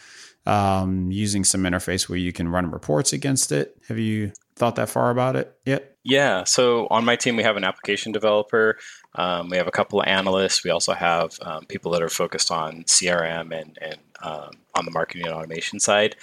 um, 0.47 1.11
using 1.11 1.45
some 1.45 1.63
interface 1.63 2.09
where 2.09 2.19
you 2.19 2.33
can 2.33 2.49
run 2.49 2.71
reports 2.71 3.13
against 3.13 3.53
it? 3.53 3.77
Have 3.89 3.99
you 3.99 4.33
thought 4.57 4.77
that 4.77 4.89
far 4.89 5.11
about 5.11 5.37
it 5.37 5.57
yet? 5.65 5.97
Yeah, 6.05 6.45
so 6.45 6.87
on 6.91 7.05
my 7.05 7.17
team, 7.17 7.37
we 7.37 7.43
have 7.43 7.57
an 7.57 7.65
application 7.65 8.13
developer. 8.13 8.77
Um, 9.15 9.49
we 9.49 9.57
have 9.57 9.67
a 9.67 9.73
couple 9.73 10.01
of 10.01 10.07
analysts. 10.07 10.63
We 10.63 10.71
also 10.71 10.93
have 10.93 11.39
um, 11.41 11.65
people 11.65 11.93
that 11.93 12.03
are 12.03 12.11
focused 12.11 12.51
on 12.51 12.85
CRM 12.85 13.59
and, 13.59 13.79
and 13.81 13.99
um, 14.23 14.51
on 14.75 14.85
the 14.85 14.91
marketing 14.91 15.27
and 15.27 15.35
automation 15.35 15.81
side. 15.81 16.17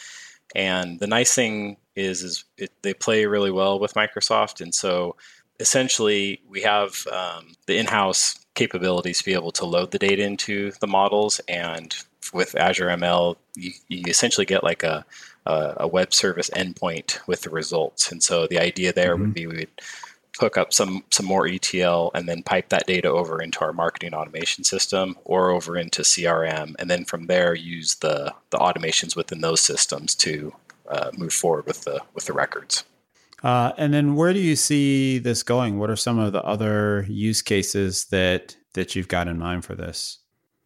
And 0.55 0.99
the 0.99 1.07
nice 1.07 1.33
thing 1.33 1.77
is, 1.95 2.23
is 2.23 2.45
it, 2.57 2.71
they 2.81 2.93
play 2.93 3.25
really 3.25 3.51
well 3.51 3.79
with 3.79 3.93
Microsoft. 3.93 4.61
And 4.61 4.73
so 4.73 5.15
essentially, 5.59 6.41
we 6.49 6.61
have 6.61 7.05
um, 7.07 7.53
the 7.67 7.77
in-house 7.77 8.35
capabilities 8.55 9.19
to 9.19 9.25
be 9.25 9.33
able 9.33 9.51
to 9.51 9.65
load 9.65 9.91
the 9.91 9.99
data 9.99 10.23
into 10.23 10.71
the 10.79 10.87
models. 10.87 11.39
And 11.47 11.95
with 12.33 12.55
Azure 12.55 12.87
ML, 12.87 13.35
you, 13.55 13.71
you 13.87 14.03
essentially 14.07 14.45
get 14.45 14.63
like 14.63 14.83
a, 14.83 15.05
a, 15.45 15.73
a 15.77 15.87
web 15.87 16.13
service 16.13 16.49
endpoint 16.51 17.19
with 17.27 17.41
the 17.41 17.49
results. 17.49 18.11
And 18.11 18.21
so 18.21 18.47
the 18.47 18.59
idea 18.59 18.93
there 18.93 19.15
would 19.15 19.33
be 19.33 19.47
we 19.47 19.57
would 19.57 19.81
hook 20.41 20.57
up 20.57 20.73
some 20.73 21.03
some 21.11 21.25
more 21.27 21.47
ETL 21.47 22.11
and 22.15 22.27
then 22.27 22.41
pipe 22.41 22.69
that 22.69 22.87
data 22.87 23.07
over 23.07 23.41
into 23.41 23.61
our 23.61 23.71
marketing 23.71 24.15
automation 24.15 24.63
system 24.63 25.15
or 25.23 25.51
over 25.51 25.77
into 25.77 26.01
CRM, 26.01 26.73
and 26.79 26.89
then 26.89 27.05
from 27.05 27.27
there 27.27 27.53
use 27.53 27.95
the 27.95 28.33
the 28.49 28.57
automations 28.57 29.15
within 29.15 29.41
those 29.41 29.61
systems 29.61 30.15
to 30.15 30.51
uh, 30.89 31.11
move 31.15 31.31
forward 31.31 31.67
with 31.67 31.83
the 31.83 32.01
with 32.15 32.25
the 32.25 32.33
records. 32.33 32.83
Uh, 33.43 33.71
and 33.77 33.93
then 33.93 34.15
where 34.15 34.33
do 34.33 34.39
you 34.39 34.55
see 34.55 35.19
this 35.19 35.43
going? 35.43 35.77
What 35.77 35.91
are 35.91 35.95
some 35.95 36.19
of 36.19 36.33
the 36.33 36.43
other 36.43 37.05
use 37.07 37.43
cases 37.43 38.05
that 38.05 38.57
that 38.73 38.95
you've 38.95 39.07
got 39.07 39.27
in 39.27 39.37
mind 39.37 39.63
for 39.63 39.75
this? 39.75 40.20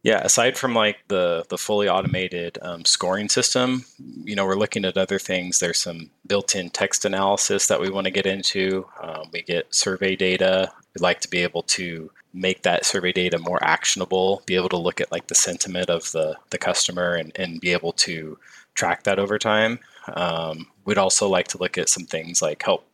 Yeah, 0.05 0.21
aside 0.23 0.55
from 0.55 0.75
like 0.75 0.97
the 1.07 1.47
the 1.49 1.57
fully 1.57 1.89
automated 1.89 2.59
um, 2.61 2.85
scoring 2.85 3.27
system, 3.27 3.85
you 4.23 4.35
know, 4.35 4.45
we're 4.45 4.53
looking 4.53 4.85
at 4.85 4.97
other 4.97 5.17
things. 5.17 5.57
There's 5.57 5.79
some 5.79 6.11
built-in 6.27 6.69
text 6.69 7.05
analysis 7.05 7.65
that 7.65 7.81
we 7.81 7.89
want 7.89 8.05
to 8.05 8.11
get 8.11 8.27
into. 8.27 8.87
Um, 9.01 9.31
we 9.33 9.41
get 9.41 9.73
survey 9.73 10.15
data. 10.15 10.71
We'd 10.93 11.01
like 11.01 11.21
to 11.21 11.27
be 11.27 11.39
able 11.39 11.63
to 11.63 12.11
make 12.35 12.61
that 12.61 12.85
survey 12.85 13.13
data 13.13 13.39
more 13.39 13.57
actionable, 13.63 14.43
be 14.45 14.55
able 14.55 14.69
to 14.69 14.77
look 14.77 15.01
at 15.01 15.11
like 15.11 15.25
the 15.25 15.33
sentiment 15.33 15.89
of 15.89 16.11
the 16.11 16.37
the 16.51 16.59
customer 16.59 17.15
and 17.15 17.31
and 17.35 17.59
be 17.59 17.71
able 17.71 17.93
to 17.93 18.37
track 18.75 19.05
that 19.05 19.17
over 19.17 19.39
time. 19.39 19.79
Um, 20.13 20.67
we'd 20.85 20.99
also 20.99 21.27
like 21.27 21.47
to 21.47 21.57
look 21.57 21.79
at 21.79 21.89
some 21.89 22.05
things 22.05 22.43
like 22.43 22.61
help 22.61 22.85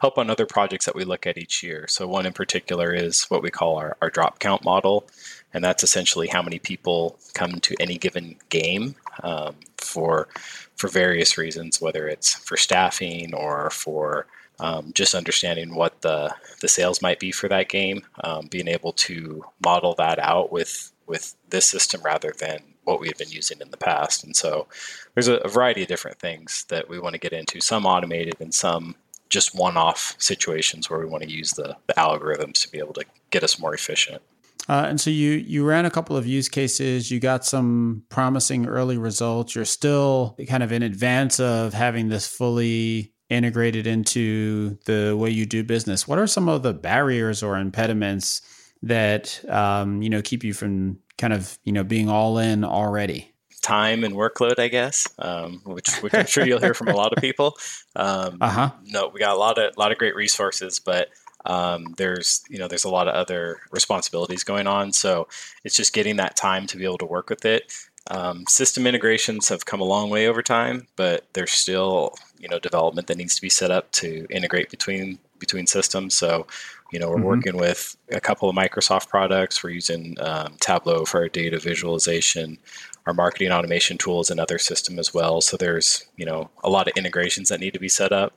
help 0.00 0.18
on 0.18 0.30
other 0.30 0.46
projects 0.46 0.86
that 0.86 0.94
we 0.94 1.04
look 1.04 1.26
at 1.26 1.38
each 1.38 1.62
year. 1.62 1.86
So 1.88 2.06
one 2.06 2.26
in 2.26 2.32
particular 2.32 2.92
is 2.92 3.24
what 3.24 3.42
we 3.42 3.50
call 3.50 3.76
our, 3.76 3.96
our 4.00 4.10
drop 4.10 4.38
count 4.38 4.64
model 4.64 5.06
and 5.52 5.64
that's 5.64 5.82
essentially 5.82 6.28
how 6.28 6.42
many 6.42 6.58
people 6.58 7.18
come 7.34 7.60
to 7.60 7.74
any 7.80 7.98
given 7.98 8.36
game 8.48 8.94
um, 9.22 9.56
for 9.76 10.28
for 10.76 10.88
various 10.88 11.36
reasons, 11.36 11.80
whether 11.80 12.08
it's 12.08 12.34
for 12.34 12.56
staffing 12.56 13.34
or 13.34 13.70
for 13.70 14.26
um, 14.60 14.92
just 14.94 15.14
understanding 15.14 15.74
what 15.74 16.00
the 16.02 16.34
the 16.60 16.68
sales 16.68 17.02
might 17.02 17.18
be 17.18 17.32
for 17.32 17.48
that 17.48 17.68
game. 17.68 18.02
Um, 18.22 18.46
being 18.46 18.68
able 18.68 18.92
to 18.92 19.44
model 19.64 19.94
that 19.94 20.18
out 20.18 20.52
with 20.52 20.92
with 21.06 21.34
this 21.48 21.66
system 21.66 22.02
rather 22.02 22.32
than 22.38 22.60
what 22.84 23.00
we 23.00 23.08
had 23.08 23.18
been 23.18 23.30
using 23.30 23.60
in 23.60 23.70
the 23.70 23.76
past, 23.76 24.24
and 24.24 24.34
so 24.36 24.66
there's 25.14 25.28
a, 25.28 25.36
a 25.38 25.48
variety 25.48 25.82
of 25.82 25.88
different 25.88 26.18
things 26.18 26.64
that 26.68 26.88
we 26.88 26.98
want 26.98 27.14
to 27.14 27.20
get 27.20 27.32
into. 27.32 27.60
Some 27.60 27.86
automated 27.86 28.36
and 28.40 28.54
some 28.54 28.94
just 29.30 29.54
one-off 29.54 30.14
situations 30.18 30.90
where 30.90 31.00
we 31.00 31.06
want 31.06 31.22
to 31.22 31.30
use 31.30 31.52
the, 31.52 31.76
the 31.86 31.94
algorithms 31.94 32.60
to 32.62 32.68
be 32.68 32.78
able 32.78 32.92
to 32.92 33.04
get 33.30 33.42
us 33.42 33.58
more 33.58 33.72
efficient. 33.72 34.20
Uh, 34.68 34.86
and 34.88 35.00
so 35.00 35.10
you 35.10 35.32
you 35.32 35.64
ran 35.64 35.86
a 35.86 35.90
couple 35.90 36.16
of 36.16 36.26
use 36.26 36.48
cases. 36.48 37.10
You 37.10 37.18
got 37.18 37.44
some 37.44 38.04
promising 38.08 38.66
early 38.66 38.98
results. 38.98 39.54
You're 39.54 39.64
still 39.64 40.36
kind 40.48 40.62
of 40.62 40.70
in 40.70 40.82
advance 40.82 41.40
of 41.40 41.72
having 41.72 42.08
this 42.08 42.28
fully 42.28 43.12
integrated 43.30 43.86
into 43.86 44.76
the 44.84 45.16
way 45.16 45.30
you 45.30 45.46
do 45.46 45.64
business. 45.64 46.06
What 46.06 46.18
are 46.18 46.26
some 46.26 46.48
of 46.48 46.62
the 46.62 46.74
barriers 46.74 47.42
or 47.42 47.56
impediments 47.56 48.42
that 48.82 49.42
um, 49.48 50.02
you 50.02 50.10
know 50.10 50.22
keep 50.22 50.44
you 50.44 50.52
from 50.52 50.98
kind 51.16 51.32
of 51.32 51.58
you 51.64 51.72
know 51.72 51.82
being 51.82 52.08
all 52.08 52.38
in 52.38 52.62
already? 52.62 53.29
Time 53.62 54.04
and 54.04 54.14
workload, 54.14 54.58
I 54.58 54.68
guess, 54.68 55.06
um, 55.18 55.60
which, 55.64 55.88
which 55.98 56.14
I'm 56.14 56.26
sure 56.26 56.46
you'll 56.46 56.60
hear 56.60 56.74
from 56.74 56.88
a 56.88 56.96
lot 56.96 57.12
of 57.12 57.20
people. 57.22 57.56
Um, 57.94 58.38
uh 58.40 58.48
huh. 58.48 58.70
No, 58.86 59.08
we 59.08 59.20
got 59.20 59.34
a 59.34 59.38
lot 59.38 59.58
of 59.58 59.76
lot 59.76 59.92
of 59.92 59.98
great 59.98 60.14
resources, 60.14 60.78
but 60.78 61.10
um, 61.46 61.94
there's 61.96 62.42
you 62.48 62.58
know 62.58 62.68
there's 62.68 62.84
a 62.84 62.90
lot 62.90 63.08
of 63.08 63.14
other 63.14 63.60
responsibilities 63.70 64.44
going 64.44 64.66
on 64.66 64.92
so 64.92 65.28
it's 65.64 65.76
just 65.76 65.92
getting 65.92 66.16
that 66.16 66.36
time 66.36 66.66
to 66.66 66.76
be 66.76 66.84
able 66.84 66.98
to 66.98 67.06
work 67.06 67.30
with 67.30 67.44
it 67.44 67.72
um, 68.10 68.44
system 68.46 68.86
integrations 68.86 69.48
have 69.48 69.66
come 69.66 69.80
a 69.80 69.84
long 69.84 70.10
way 70.10 70.26
over 70.26 70.42
time 70.42 70.86
but 70.96 71.26
there's 71.32 71.52
still 71.52 72.14
you 72.38 72.48
know 72.48 72.58
development 72.58 73.06
that 73.06 73.16
needs 73.16 73.34
to 73.34 73.42
be 73.42 73.50
set 73.50 73.70
up 73.70 73.90
to 73.92 74.26
integrate 74.30 74.70
between 74.70 75.18
between 75.38 75.66
systems 75.66 76.14
so 76.14 76.46
you 76.92 76.98
know 76.98 77.08
we're 77.08 77.16
mm-hmm. 77.16 77.24
working 77.24 77.56
with 77.56 77.96
a 78.10 78.20
couple 78.20 78.48
of 78.48 78.56
microsoft 78.56 79.08
products 79.08 79.62
we're 79.62 79.70
using 79.70 80.16
um, 80.20 80.54
tableau 80.60 81.04
for 81.04 81.20
our 81.20 81.28
data 81.28 81.58
visualization 81.58 82.58
our 83.06 83.14
marketing 83.14 83.52
automation 83.52 83.98
tools 83.98 84.30
and 84.30 84.38
other 84.38 84.58
system 84.58 84.98
as 84.98 85.12
well. 85.14 85.40
So 85.40 85.56
there's 85.56 86.06
you 86.16 86.26
know 86.26 86.50
a 86.62 86.70
lot 86.70 86.88
of 86.88 86.96
integrations 86.96 87.48
that 87.48 87.60
need 87.60 87.72
to 87.72 87.80
be 87.80 87.88
set 87.88 88.12
up. 88.12 88.34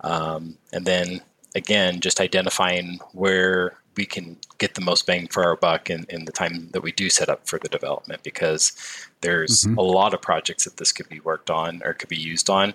Um, 0.00 0.56
and 0.72 0.86
then 0.86 1.20
again, 1.54 2.00
just 2.00 2.20
identifying 2.20 3.00
where 3.12 3.76
we 3.96 4.06
can 4.06 4.38
get 4.58 4.74
the 4.74 4.80
most 4.80 5.04
bang 5.06 5.26
for 5.26 5.44
our 5.44 5.56
buck 5.56 5.90
in, 5.90 6.06
in 6.08 6.24
the 6.24 6.32
time 6.32 6.70
that 6.70 6.82
we 6.82 6.92
do 6.92 7.10
set 7.10 7.28
up 7.28 7.46
for 7.46 7.58
the 7.58 7.68
development 7.68 8.22
because 8.22 8.72
there's 9.20 9.64
mm-hmm. 9.64 9.76
a 9.76 9.82
lot 9.82 10.14
of 10.14 10.22
projects 10.22 10.64
that 10.64 10.76
this 10.76 10.92
could 10.92 11.08
be 11.08 11.20
worked 11.20 11.50
on 11.50 11.82
or 11.84 11.92
could 11.92 12.08
be 12.08 12.16
used 12.16 12.48
on 12.48 12.72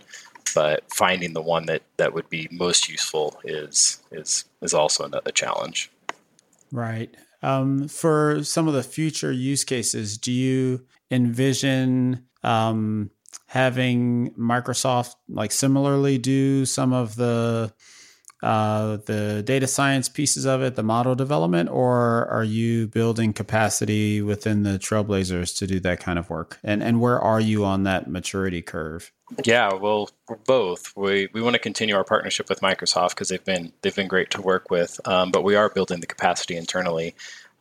but 0.54 0.84
finding 0.91 1.34
the 1.34 1.41
one 1.41 1.65
that 1.65 1.84
that 1.98 2.13
would 2.13 2.30
be 2.30 2.48
most 2.52 2.89
useful 2.89 3.39
is 3.43 4.02
is 4.12 4.45
is 4.62 4.74
also 4.74 5.10
a 5.26 5.32
challenge. 5.32 5.91
Right. 6.71 7.13
Um, 7.41 7.88
for 7.88 8.43
some 8.43 8.67
of 8.67 8.74
the 8.74 8.82
future 8.82 9.32
use 9.32 9.63
cases 9.63 10.17
do 10.17 10.32
you 10.32 10.86
envision 11.12 12.26
um, 12.44 13.10
having 13.48 14.32
microsoft 14.32 15.15
like 15.30 15.52
similarly 15.52 16.18
do 16.18 16.65
some 16.65 16.94
of 16.94 17.15
the 17.15 17.74
uh, 18.44 18.98
the 19.06 19.41
data 19.44 19.65
science 19.65 20.08
pieces 20.08 20.46
of 20.46 20.62
it, 20.62 20.76
the 20.76 20.84
model 20.84 21.15
development, 21.15 21.68
or 21.70 22.28
are 22.28 22.44
you 22.44 22.88
building 22.88 23.34
capacity 23.34 24.22
within 24.22 24.62
the 24.62 24.78
Trailblazers 24.78 25.58
to 25.58 25.65
do 25.65 25.80
that 25.80 26.00
kind 26.00 26.20
of 26.20 26.30
work? 26.30 26.60
And 26.63 26.84
and 26.84 27.02
where 27.02 27.20
are 27.20 27.39
you 27.39 27.65
on 27.65 27.84
that 27.84 28.08
maturity 28.08 28.62
curve? 28.62 29.12
Yeah, 29.44 29.74
well, 29.74 30.12
both. 30.46 30.96
We 30.96 31.28
we 31.34 31.41
want 31.41 31.56
to 31.56 31.60
continue 31.60 31.96
our 31.96 32.04
partnership 32.04 32.48
with 32.48 32.62
Microsoft 32.62 33.10
because 33.12 33.30
they've 33.30 33.44
been 33.44 33.74
they've 33.82 33.96
been 33.96 34.08
great 34.08 34.30
to 34.32 34.41
work 34.41 34.70
with. 34.70 35.00
Um, 35.08 35.32
but 35.32 35.44
we 35.44 35.56
are 35.56 35.70
building 35.70 36.00
the 36.00 36.08
capacity 36.08 36.56
internally. 36.56 37.15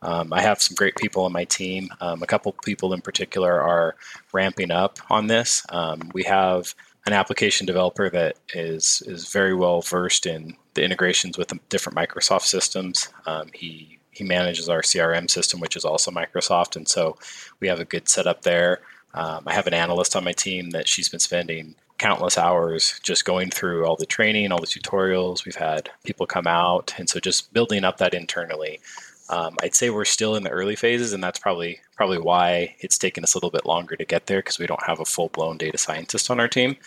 Um, 0.05 0.31
I 0.31 0.41
have 0.41 0.61
some 0.61 0.75
great 0.75 0.95
people 0.95 1.25
on 1.25 1.33
my 1.33 1.45
team. 1.45 1.89
Um, 1.99 2.21
a 2.21 2.27
couple 2.27 2.51
people 2.63 2.93
in 2.93 3.01
particular 3.01 3.59
are 3.59 3.95
ramping 4.31 4.69
up 4.69 4.99
on 5.09 5.27
this. 5.27 5.63
Um, 5.69 6.11
we 6.13 6.23
have 6.23 6.75
an 7.07 7.13
application 7.13 7.65
developer 7.65 8.09
that 8.11 8.37
is 8.53 9.01
is 9.07 9.31
very 9.31 9.55
well 9.55 9.81
versed 9.81 10.25
in 10.25 10.55
the 10.75 10.83
integrations 10.83 11.37
with 11.37 11.47
the 11.47 11.59
different 11.69 11.97
Microsoft 11.97 12.43
systems. 12.43 13.09
Um, 13.25 13.49
he 13.53 13.99
he 14.11 14.23
manages 14.23 14.69
our 14.69 14.81
CRM 14.81 15.29
system, 15.29 15.59
which 15.59 15.75
is 15.75 15.85
also 15.85 16.11
Microsoft, 16.11 16.75
and 16.75 16.87
so 16.87 17.17
we 17.59 17.67
have 17.67 17.79
a 17.79 17.85
good 17.85 18.07
setup 18.07 18.43
there. 18.43 18.81
Um, 19.15 19.43
I 19.47 19.53
have 19.53 19.67
an 19.67 19.73
analyst 19.73 20.15
on 20.15 20.23
my 20.23 20.33
team 20.33 20.71
that 20.71 20.87
she's 20.87 21.09
been 21.09 21.19
spending 21.19 21.75
countless 21.97 22.37
hours 22.37 22.99
just 23.01 23.25
going 23.25 23.49
through 23.49 23.85
all 23.85 23.95
the 23.95 24.05
training, 24.05 24.51
all 24.51 24.59
the 24.59 24.67
tutorials. 24.67 25.45
We've 25.45 25.55
had 25.55 25.89
people 26.03 26.27
come 26.27 26.47
out, 26.47 26.93
and 26.97 27.09
so 27.09 27.19
just 27.19 27.53
building 27.53 27.83
up 27.83 27.97
that 27.97 28.13
internally. 28.13 28.81
Um, 29.29 29.55
I'd 29.63 29.75
say 29.75 29.89
we're 29.89 30.05
still 30.05 30.35
in 30.35 30.43
the 30.43 30.49
early 30.49 30.75
phases, 30.75 31.13
and 31.13 31.23
that's 31.23 31.39
probably 31.39 31.79
probably 31.95 32.19
why 32.19 32.75
it's 32.79 32.97
taken 32.97 33.23
us 33.23 33.33
a 33.33 33.37
little 33.37 33.49
bit 33.49 33.65
longer 33.65 33.95
to 33.95 34.05
get 34.05 34.27
there 34.27 34.39
because 34.39 34.59
we 34.59 34.67
don't 34.67 34.83
have 34.83 34.99
a 34.99 35.05
full 35.05 35.29
blown 35.29 35.57
data 35.57 35.77
scientist 35.77 36.29
on 36.29 36.39
our 36.39 36.47
team. 36.47 36.77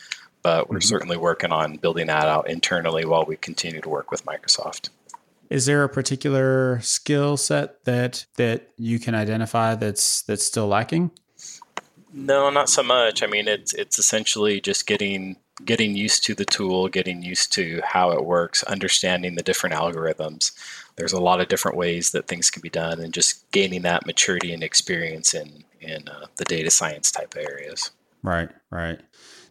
But 0.42 0.70
we're 0.70 0.78
mm-hmm. 0.78 0.86
certainly 0.88 1.16
working 1.16 1.50
on 1.50 1.76
building 1.76 2.06
that 2.06 2.28
out 2.28 2.48
internally 2.48 3.04
while 3.04 3.24
we 3.24 3.36
continue 3.36 3.80
to 3.80 3.88
work 3.88 4.10
with 4.10 4.24
Microsoft. 4.24 4.90
Is 5.50 5.66
there 5.66 5.82
a 5.82 5.88
particular 5.88 6.78
skill 6.80 7.36
set 7.36 7.84
that 7.84 8.26
that 8.36 8.68
you 8.76 9.00
can 9.00 9.14
identify 9.14 9.74
that's 9.74 10.22
that's 10.22 10.44
still 10.44 10.68
lacking? 10.68 11.10
No, 12.12 12.50
not 12.50 12.68
so 12.68 12.82
much. 12.82 13.22
I 13.22 13.26
mean, 13.26 13.48
it's 13.48 13.74
it's 13.74 13.98
essentially 13.98 14.60
just 14.60 14.86
getting 14.86 15.36
getting 15.64 15.96
used 15.96 16.24
to 16.24 16.34
the 16.34 16.44
tool, 16.44 16.88
getting 16.88 17.22
used 17.22 17.52
to 17.54 17.80
how 17.84 18.12
it 18.12 18.24
works, 18.24 18.62
understanding 18.64 19.34
the 19.34 19.42
different 19.42 19.74
algorithms 19.74 20.52
there's 20.98 21.12
a 21.12 21.20
lot 21.20 21.40
of 21.40 21.48
different 21.48 21.76
ways 21.76 22.10
that 22.10 22.26
things 22.26 22.50
can 22.50 22.60
be 22.60 22.68
done 22.68 23.00
and 23.00 23.14
just 23.14 23.50
gaining 23.52 23.82
that 23.82 24.04
maturity 24.04 24.52
and 24.52 24.62
experience 24.62 25.32
in 25.32 25.64
in 25.80 26.08
uh, 26.08 26.26
the 26.36 26.44
data 26.44 26.70
science 26.70 27.10
type 27.10 27.34
areas. 27.36 27.90
Right 28.22 28.50
right. 28.70 29.00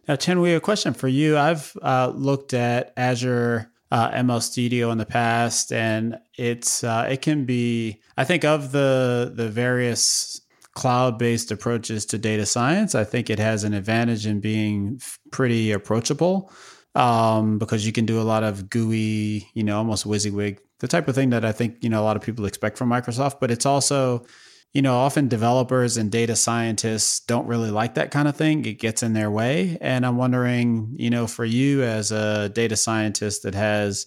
Now 0.07 0.17
Chen 0.17 0.41
we 0.41 0.51
have 0.51 0.57
a 0.57 0.61
question 0.61 0.93
for 0.93 1.07
you. 1.07 1.37
I've 1.37 1.75
uh, 1.81 2.11
looked 2.13 2.53
at 2.53 2.93
azure 2.95 3.71
uh, 3.91 4.11
ml 4.11 4.41
studio 4.41 4.91
in 4.91 4.97
the 4.97 5.05
past 5.05 5.71
and 5.71 6.19
it's 6.35 6.83
uh, 6.83 7.07
it 7.09 7.21
can 7.21 7.45
be 7.45 8.01
i 8.17 8.23
think 8.23 8.43
of 8.43 8.71
the 8.71 9.31
the 9.33 9.47
various 9.47 10.41
cloud-based 10.73 11.51
approaches 11.51 12.05
to 12.05 12.17
data 12.17 12.45
science 12.45 12.95
i 12.95 13.03
think 13.03 13.29
it 13.29 13.39
has 13.39 13.63
an 13.63 13.73
advantage 13.73 14.27
in 14.27 14.39
being 14.39 14.99
pretty 15.31 15.71
approachable 15.71 16.51
um, 16.97 17.59
because 17.59 17.85
you 17.85 17.91
can 17.91 18.05
do 18.05 18.19
a 18.19 18.23
lot 18.23 18.43
of 18.43 18.69
GUI, 18.69 19.47
you 19.53 19.63
know, 19.63 19.77
almost 19.77 20.05
WYSIWYG 20.05 20.57
the 20.79 20.87
type 20.87 21.07
of 21.07 21.15
thing 21.15 21.31
that 21.31 21.43
I 21.43 21.51
think, 21.51 21.83
you 21.83 21.89
know, 21.89 22.01
a 22.01 22.05
lot 22.05 22.15
of 22.15 22.23
people 22.23 22.45
expect 22.45 22.77
from 22.77 22.89
Microsoft, 22.89 23.39
but 23.39 23.49
it's 23.49 23.65
also, 23.65 24.25
you 24.73 24.81
know, 24.81 24.95
often 24.95 25.27
developers 25.27 25.97
and 25.97 26.11
data 26.11 26.35
scientists 26.35 27.19
don't 27.21 27.47
really 27.47 27.71
like 27.71 27.95
that 27.95 28.11
kind 28.11 28.27
of 28.27 28.35
thing. 28.35 28.65
It 28.65 28.79
gets 28.79 29.01
in 29.01 29.13
their 29.13 29.31
way. 29.31 29.77
And 29.81 30.05
I'm 30.05 30.17
wondering, 30.17 30.93
you 30.97 31.09
know, 31.09 31.25
for 31.25 31.45
you 31.45 31.81
as 31.83 32.11
a 32.11 32.49
data 32.49 32.75
scientist 32.75 33.43
that 33.43 33.55
has, 33.55 34.05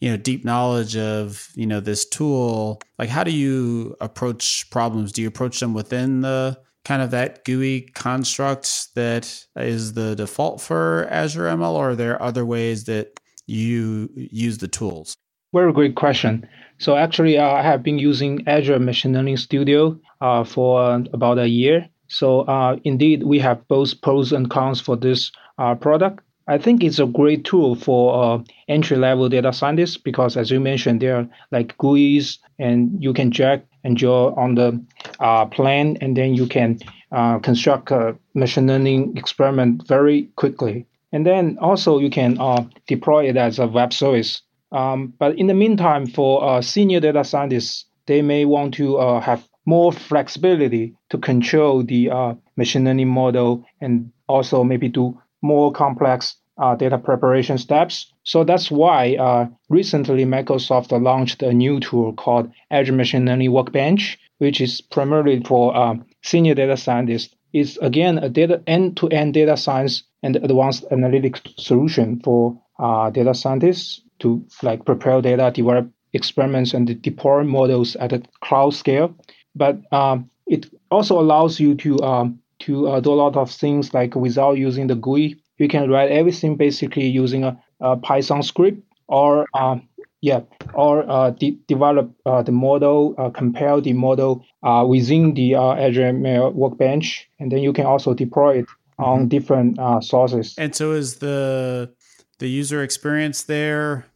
you 0.00 0.10
know, 0.10 0.16
deep 0.16 0.44
knowledge 0.44 0.96
of, 0.96 1.48
you 1.56 1.66
know, 1.66 1.80
this 1.80 2.04
tool, 2.04 2.80
like 2.98 3.08
how 3.08 3.24
do 3.24 3.32
you 3.32 3.96
approach 4.00 4.70
problems? 4.70 5.10
Do 5.10 5.22
you 5.22 5.28
approach 5.28 5.58
them 5.58 5.74
within 5.74 6.20
the 6.20 6.58
kind 6.84 7.02
of 7.02 7.10
that 7.10 7.44
GUI 7.44 7.82
construct 7.94 8.94
that 8.94 9.46
is 9.56 9.94
the 9.94 10.14
default 10.14 10.60
for 10.60 11.06
Azure 11.10 11.46
ML, 11.46 11.72
or 11.72 11.90
are 11.90 11.96
there 11.96 12.22
other 12.22 12.44
ways 12.44 12.84
that 12.84 13.18
you 13.46 14.10
use 14.14 14.58
the 14.58 14.68
tools? 14.68 15.16
Very 15.52 15.72
great 15.72 15.94
question. 15.94 16.46
So 16.78 16.96
actually, 16.96 17.38
uh, 17.38 17.46
I 17.48 17.62
have 17.62 17.82
been 17.82 17.98
using 17.98 18.42
Azure 18.46 18.78
Machine 18.78 19.12
Learning 19.12 19.36
Studio 19.36 19.98
uh, 20.20 20.44
for 20.44 21.04
about 21.12 21.38
a 21.38 21.48
year. 21.48 21.88
So 22.08 22.40
uh, 22.40 22.76
indeed, 22.84 23.22
we 23.22 23.38
have 23.38 23.66
both 23.68 24.00
pros 24.02 24.32
and 24.32 24.50
cons 24.50 24.80
for 24.80 24.96
this 24.96 25.30
uh, 25.58 25.74
product. 25.76 26.20
I 26.46 26.58
think 26.58 26.84
it's 26.84 26.98
a 26.98 27.06
great 27.06 27.44
tool 27.44 27.74
for 27.74 28.22
uh, 28.22 28.38
entry-level 28.68 29.30
data 29.30 29.52
scientists 29.52 29.96
because, 29.96 30.36
as 30.36 30.50
you 30.50 30.60
mentioned, 30.60 31.00
there 31.00 31.16
are 31.16 31.28
like 31.52 31.78
GUIs, 31.78 32.38
and 32.58 33.02
you 33.02 33.14
can 33.14 33.30
drag 33.30 33.62
and 33.84 34.00
you're 34.00 34.38
on 34.38 34.54
the 34.54 34.82
uh, 35.20 35.46
plan, 35.46 35.96
and 36.00 36.16
then 36.16 36.34
you 36.34 36.46
can 36.46 36.78
uh, 37.12 37.38
construct 37.38 37.90
a 37.90 38.16
machine 38.34 38.66
learning 38.66 39.16
experiment 39.16 39.86
very 39.86 40.24
quickly. 40.36 40.86
And 41.12 41.24
then 41.24 41.58
also 41.60 41.98
you 41.98 42.10
can 42.10 42.40
uh, 42.40 42.64
deploy 42.88 43.28
it 43.28 43.36
as 43.36 43.58
a 43.58 43.68
web 43.68 43.92
service. 43.92 44.42
Um, 44.72 45.14
but 45.18 45.38
in 45.38 45.46
the 45.46 45.54
meantime, 45.54 46.06
for 46.06 46.42
uh, 46.42 46.60
senior 46.60 46.98
data 46.98 47.22
scientists, 47.22 47.84
they 48.06 48.22
may 48.22 48.44
want 48.44 48.74
to 48.74 48.96
uh, 48.98 49.20
have 49.20 49.46
more 49.66 49.92
flexibility 49.92 50.94
to 51.10 51.18
control 51.18 51.84
the 51.84 52.10
uh, 52.10 52.34
machine 52.56 52.84
learning 52.84 53.08
model 53.08 53.64
and 53.80 54.10
also 54.28 54.64
maybe 54.64 54.88
do 54.88 55.18
more 55.42 55.72
complex 55.72 56.36
uh, 56.58 56.74
data 56.76 56.98
preparation 56.98 57.58
steps. 57.58 58.12
So 58.22 58.44
that's 58.44 58.70
why 58.70 59.16
uh, 59.16 59.46
recently 59.68 60.24
Microsoft 60.24 60.92
launched 60.92 61.42
a 61.42 61.52
new 61.52 61.80
tool 61.80 62.12
called 62.12 62.50
Azure 62.70 62.92
Machine 62.92 63.26
Learning 63.26 63.52
Workbench, 63.52 64.18
which 64.38 64.60
is 64.60 64.80
primarily 64.80 65.42
for 65.42 65.76
uh, 65.76 65.94
senior 66.22 66.54
data 66.54 66.76
scientists. 66.76 67.34
It's 67.52 67.76
again 67.78 68.18
a 68.18 68.28
data 68.28 68.62
end-to-end 68.66 69.34
data 69.34 69.56
science 69.56 70.02
and 70.22 70.36
advanced 70.36 70.88
analytics 70.90 71.40
solution 71.58 72.20
for 72.24 72.60
uh, 72.78 73.10
data 73.10 73.34
scientists 73.34 74.00
to 74.20 74.44
like 74.62 74.84
prepare 74.84 75.20
data, 75.20 75.52
develop 75.54 75.88
experiments, 76.12 76.74
and 76.74 77.00
deploy 77.02 77.44
models 77.44 77.96
at 77.96 78.12
a 78.12 78.22
cloud 78.40 78.74
scale. 78.74 79.14
But 79.54 79.80
um, 79.92 80.30
it 80.46 80.66
also 80.90 81.20
allows 81.20 81.60
you 81.60 81.74
to 81.76 82.00
um, 82.02 82.40
to 82.60 83.00
do 83.00 83.12
a 83.12 83.14
lot 83.14 83.36
of 83.36 83.50
things 83.50 83.92
like 83.92 84.14
without 84.14 84.56
using 84.56 84.86
the 84.86 84.94
GUI. 84.94 85.36
You 85.58 85.68
can 85.68 85.90
write 85.90 86.10
everything 86.10 86.56
basically 86.56 87.06
using 87.06 87.44
a, 87.44 87.62
a 87.80 87.96
Python 87.96 88.42
script 88.42 88.82
or 89.08 89.46
uh, 89.54 89.78
yeah, 90.24 90.40
or 90.72 91.04
uh, 91.06 91.30
de- 91.30 91.58
develop 91.68 92.10
uh, 92.24 92.42
the 92.42 92.50
model, 92.50 93.14
uh, 93.18 93.28
compare 93.28 93.78
the 93.82 93.92
model 93.92 94.42
uh, 94.62 94.82
within 94.88 95.34
the 95.34 95.54
uh, 95.54 95.74
Azure 95.74 96.14
ML 96.14 96.54
workbench, 96.54 97.28
and 97.38 97.52
then 97.52 97.58
you 97.58 97.74
can 97.74 97.84
also 97.84 98.14
deploy 98.14 98.60
it 98.60 98.66
on 98.98 99.18
mm-hmm. 99.18 99.28
different 99.28 99.78
uh, 99.78 100.00
sources. 100.00 100.54
And 100.56 100.74
so, 100.74 100.92
is 100.92 101.16
the 101.16 101.92
the 102.38 102.48
user 102.48 102.82
experience 102.82 103.42
there? 103.42 104.06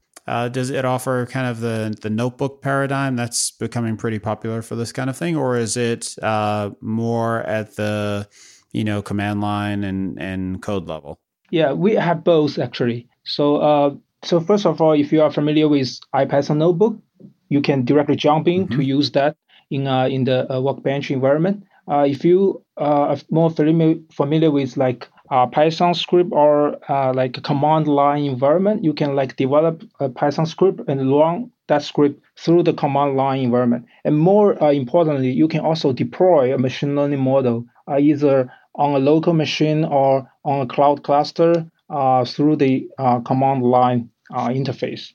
does 0.52 0.68
it 0.68 0.84
offer 0.84 1.26
kind 1.26 1.46
of 1.46 1.60
the 1.60 1.94
the 2.00 2.10
notebook 2.10 2.62
paradigm 2.62 3.16
that's 3.16 3.50
becoming 3.50 3.96
pretty 3.96 4.18
popular 4.18 4.62
for 4.62 4.76
this 4.76 4.92
kind 4.92 5.10
of 5.10 5.16
thing, 5.16 5.36
or 5.36 5.58
is 5.58 5.76
it 5.76 6.16
more 6.80 7.40
at 7.42 7.76
the 7.76 8.26
you 8.72 8.84
know 8.84 9.02
command 9.02 9.42
line 9.42 9.84
and 9.84 10.18
and 10.18 10.62
code 10.62 10.88
level? 10.88 11.20
Yeah, 11.50 11.72
we 11.72 11.94
have 11.94 12.24
both 12.24 12.58
actually. 12.58 13.08
So 13.24 14.00
so 14.22 14.40
first 14.40 14.66
of 14.66 14.80
all, 14.80 14.92
if 14.92 15.12
you 15.12 15.22
are 15.22 15.30
familiar 15.30 15.68
with 15.68 16.00
IPython 16.14 16.56
notebook, 16.56 16.96
you 17.48 17.62
can 17.62 17.84
directly 17.84 18.16
jump 18.16 18.48
in 18.48 18.66
mm-hmm. 18.66 18.76
to 18.76 18.84
use 18.84 19.12
that 19.12 19.36
in 19.70 19.86
uh, 19.86 20.06
in 20.06 20.24
the 20.24 20.52
uh, 20.52 20.60
workbench 20.60 21.10
environment. 21.10 21.64
Uh, 21.90 22.04
if 22.06 22.24
you 22.24 22.62
uh, 22.76 23.14
are 23.14 23.16
more 23.30 23.50
familiar 23.50 23.96
familiar 24.12 24.50
with 24.50 24.76
like 24.76 25.08
uh, 25.30 25.46
Python 25.46 25.94
script 25.94 26.30
or 26.32 26.76
uh, 26.90 27.12
like 27.14 27.36
a 27.38 27.40
command 27.40 27.86
line 27.86 28.24
environment, 28.24 28.84
you 28.84 28.92
can 28.92 29.14
like 29.14 29.36
develop 29.36 29.82
a 30.00 30.08
Python 30.08 30.46
script 30.46 30.80
and 30.88 31.10
run 31.10 31.50
that 31.68 31.82
script 31.82 32.20
through 32.36 32.62
the 32.62 32.72
command 32.72 33.16
line 33.16 33.40
environment. 33.40 33.84
And 34.04 34.18
more 34.18 34.54
importantly, 34.72 35.30
you 35.30 35.48
can 35.48 35.60
also 35.60 35.92
deploy 35.92 36.54
a 36.54 36.58
machine 36.58 36.96
learning 36.96 37.20
model 37.20 37.66
either 37.86 38.50
on 38.78 38.94
a 38.94 38.98
local 38.98 39.34
machine 39.34 39.84
or 39.84 40.30
on 40.44 40.60
a 40.60 40.66
cloud 40.66 41.02
cluster 41.02 41.68
uh, 41.90 42.24
through 42.24 42.56
the 42.56 42.88
uh, 42.98 43.20
command 43.20 43.62
line 43.62 44.08
uh, 44.32 44.48
interface. 44.48 45.12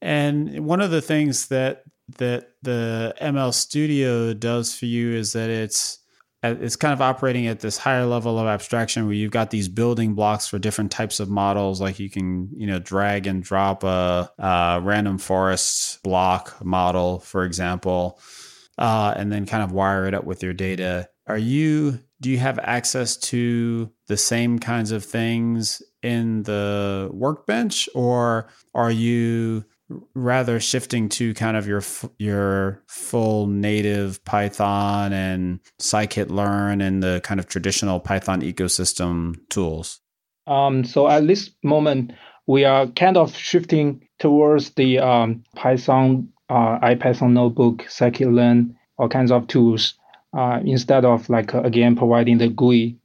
And 0.00 0.66
one 0.66 0.80
of 0.80 0.90
the 0.90 1.00
things 1.00 1.48
that 1.48 1.84
that 2.18 2.50
the 2.62 3.14
ML 3.20 3.54
Studio 3.54 4.34
does 4.34 4.74
for 4.74 4.86
you 4.86 5.14
is 5.14 5.32
that 5.32 5.48
it's 5.48 5.98
it's 6.42 6.74
kind 6.74 6.92
of 6.92 7.00
operating 7.00 7.46
at 7.46 7.60
this 7.60 7.78
higher 7.78 8.04
level 8.04 8.36
of 8.38 8.48
abstraction 8.48 9.06
where 9.06 9.14
you've 9.14 9.30
got 9.30 9.50
these 9.50 9.68
building 9.68 10.14
blocks 10.14 10.48
for 10.48 10.58
different 10.58 10.90
types 10.90 11.20
of 11.20 11.30
models 11.30 11.80
like 11.80 12.00
you 12.00 12.10
can 12.10 12.48
you 12.56 12.66
know 12.66 12.80
drag 12.80 13.28
and 13.28 13.44
drop 13.44 13.84
a, 13.84 14.28
a 14.38 14.80
random 14.82 15.18
forest 15.18 16.02
block 16.02 16.62
model 16.64 17.20
for 17.20 17.44
example 17.44 18.18
uh, 18.78 19.14
and 19.16 19.30
then 19.30 19.46
kind 19.46 19.62
of 19.62 19.70
wire 19.70 20.06
it 20.06 20.14
up 20.14 20.24
with 20.24 20.42
your 20.42 20.52
data 20.52 21.08
are 21.28 21.38
you 21.38 22.00
do 22.22 22.30
you 22.30 22.38
have 22.38 22.58
access 22.62 23.16
to 23.16 23.90
the 24.06 24.16
same 24.16 24.60
kinds 24.60 24.92
of 24.92 25.04
things 25.04 25.82
in 26.02 26.44
the 26.44 27.10
workbench, 27.12 27.88
or 27.94 28.48
are 28.74 28.92
you 28.92 29.64
rather 30.14 30.60
shifting 30.60 31.08
to 31.08 31.34
kind 31.34 31.56
of 31.56 31.66
your 31.66 31.82
your 32.18 32.82
full 32.86 33.48
native 33.48 34.24
Python 34.24 35.12
and 35.12 35.58
scikit-learn 35.80 36.80
and 36.80 37.02
the 37.02 37.20
kind 37.24 37.40
of 37.40 37.48
traditional 37.48 37.98
Python 37.98 38.40
ecosystem 38.40 39.36
tools? 39.50 40.00
Um, 40.46 40.84
so 40.84 41.08
at 41.08 41.26
this 41.26 41.50
moment, 41.64 42.12
we 42.46 42.64
are 42.64 42.86
kind 42.86 43.16
of 43.16 43.36
shifting 43.36 44.08
towards 44.20 44.70
the 44.70 45.00
um, 45.00 45.42
Python, 45.56 46.28
uh, 46.48 46.78
IPython 46.78 47.32
notebook, 47.32 47.82
scikit-learn, 47.88 48.76
all 48.96 49.08
kinds 49.08 49.32
of 49.32 49.48
tools 49.48 49.94
uh, 50.32 50.60
instead 50.64 51.04
of 51.04 51.28
like 51.28 51.54
uh, 51.54 51.62
again 51.62 51.96
providing 51.96 52.38
the 52.38 52.48
GUI 52.48 52.98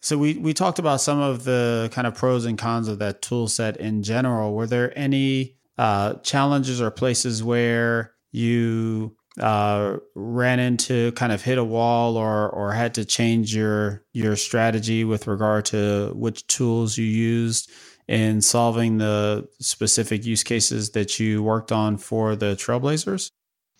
so 0.00 0.16
we 0.16 0.34
we 0.38 0.54
talked 0.54 0.78
about 0.78 1.00
some 1.00 1.20
of 1.20 1.44
the 1.44 1.90
kind 1.92 2.06
of 2.06 2.14
pros 2.14 2.46
and 2.46 2.58
cons 2.58 2.88
of 2.88 2.98
that 3.00 3.20
tool 3.20 3.48
set 3.48 3.76
in 3.76 4.02
general. 4.02 4.54
Were 4.54 4.66
there 4.66 4.96
any 4.98 5.56
uh, 5.76 6.14
challenges 6.14 6.80
or 6.80 6.90
places 6.90 7.44
where 7.44 8.14
you 8.32 9.14
uh, 9.38 9.96
ran 10.14 10.58
into 10.58 11.12
kind 11.12 11.32
of 11.32 11.42
hit 11.42 11.58
a 11.58 11.64
wall 11.64 12.16
or 12.16 12.48
or 12.48 12.72
had 12.72 12.94
to 12.94 13.04
change 13.04 13.54
your 13.54 14.02
your 14.12 14.36
strategy 14.36 15.04
with 15.04 15.26
regard 15.26 15.66
to 15.66 16.12
which 16.14 16.46
tools 16.46 16.96
you 16.96 17.04
used 17.04 17.70
in 18.08 18.40
solving 18.40 18.98
the 18.98 19.46
specific 19.60 20.24
use 20.24 20.42
cases 20.42 20.90
that 20.90 21.20
you 21.20 21.42
worked 21.42 21.70
on 21.70 21.96
for 21.96 22.34
the 22.34 22.56
Trailblazers? 22.56 23.30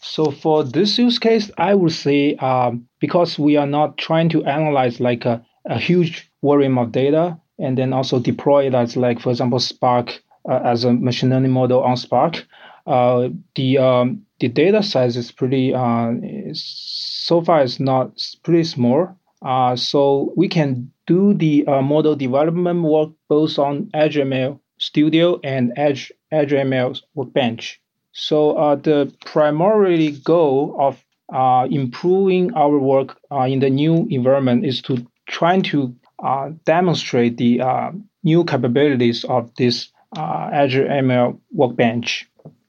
So 0.00 0.30
for 0.30 0.64
this 0.64 0.98
use 0.98 1.18
case, 1.18 1.50
I 1.58 1.74
would 1.74 1.92
say 1.92 2.34
um, 2.36 2.88
because 3.00 3.38
we 3.38 3.56
are 3.56 3.66
not 3.66 3.98
trying 3.98 4.28
to 4.30 4.44
analyze 4.44 5.00
like 5.00 5.24
a 5.24 5.44
a 5.66 5.78
huge 5.78 6.30
volume 6.42 6.78
of 6.78 6.92
data 6.92 7.38
and 7.58 7.76
then 7.76 7.92
also 7.92 8.18
deploy 8.18 8.66
it 8.66 8.74
as 8.74 8.96
like, 8.96 9.20
for 9.20 9.30
example, 9.30 9.60
Spark 9.60 10.22
uh, 10.48 10.60
as 10.64 10.84
a 10.84 10.92
machine 10.92 11.30
learning 11.30 11.50
model 11.52 11.82
on 11.82 11.96
Spark. 11.96 12.46
Uh, 12.86 13.28
the 13.54 13.78
um, 13.78 14.22
the 14.40 14.48
data 14.48 14.82
size 14.82 15.16
is 15.16 15.30
pretty 15.30 15.74
uh, 15.74 16.12
so 16.54 17.42
far 17.42 17.62
it's 17.62 17.78
not 17.78 18.12
pretty 18.42 18.64
small. 18.64 19.08
Uh, 19.42 19.76
so 19.76 20.32
we 20.36 20.48
can 20.48 20.90
do 21.06 21.34
the 21.34 21.66
uh, 21.66 21.82
model 21.82 22.14
development 22.16 22.82
work 22.82 23.10
both 23.28 23.58
on 23.58 23.90
Azure 23.94 24.24
ML 24.24 24.58
Studio 24.78 25.40
and 25.44 25.72
Edge 25.76 26.12
Azure 26.32 26.56
ML 26.56 27.00
Workbench. 27.14 27.80
So 28.12 28.52
uh, 28.52 28.74
the 28.76 29.12
primary 29.24 30.10
goal 30.10 30.76
of 30.78 31.04
uh, 31.32 31.66
improving 31.70 32.52
our 32.54 32.78
work 32.78 33.18
uh, 33.30 33.42
in 33.42 33.60
the 33.60 33.70
new 33.70 34.06
environment 34.10 34.64
is 34.64 34.82
to 34.82 35.06
trying 35.28 35.62
to 35.62 35.94
uh, 36.22 36.50
demonstrate 36.64 37.36
the 37.36 37.60
uh, 37.60 37.92
new 38.22 38.44
capabilities 38.44 39.24
of 39.24 39.54
this 39.54 39.90
uh, 40.16 40.50
Azure 40.52 40.86
ML 40.86 41.38
Workbench. 41.52 42.28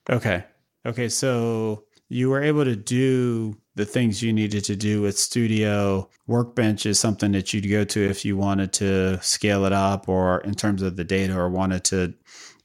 Okay. 0.09 0.43
Okay. 0.85 1.09
So 1.09 1.83
you 2.09 2.29
were 2.29 2.41
able 2.41 2.65
to 2.65 2.75
do 2.75 3.55
the 3.75 3.85
things 3.85 4.21
you 4.21 4.33
needed 4.33 4.63
to 4.65 4.75
do 4.75 5.01
with 5.01 5.17
Studio. 5.17 6.09
Workbench 6.27 6.85
is 6.85 6.99
something 6.99 7.31
that 7.31 7.53
you'd 7.53 7.69
go 7.69 7.83
to 7.85 8.09
if 8.09 8.25
you 8.25 8.37
wanted 8.37 8.73
to 8.73 9.21
scale 9.21 9.65
it 9.65 9.73
up 9.73 10.09
or 10.09 10.41
in 10.41 10.53
terms 10.53 10.81
of 10.81 10.97
the 10.97 11.03
data 11.03 11.37
or 11.37 11.49
wanted 11.49 11.83
to, 11.85 12.13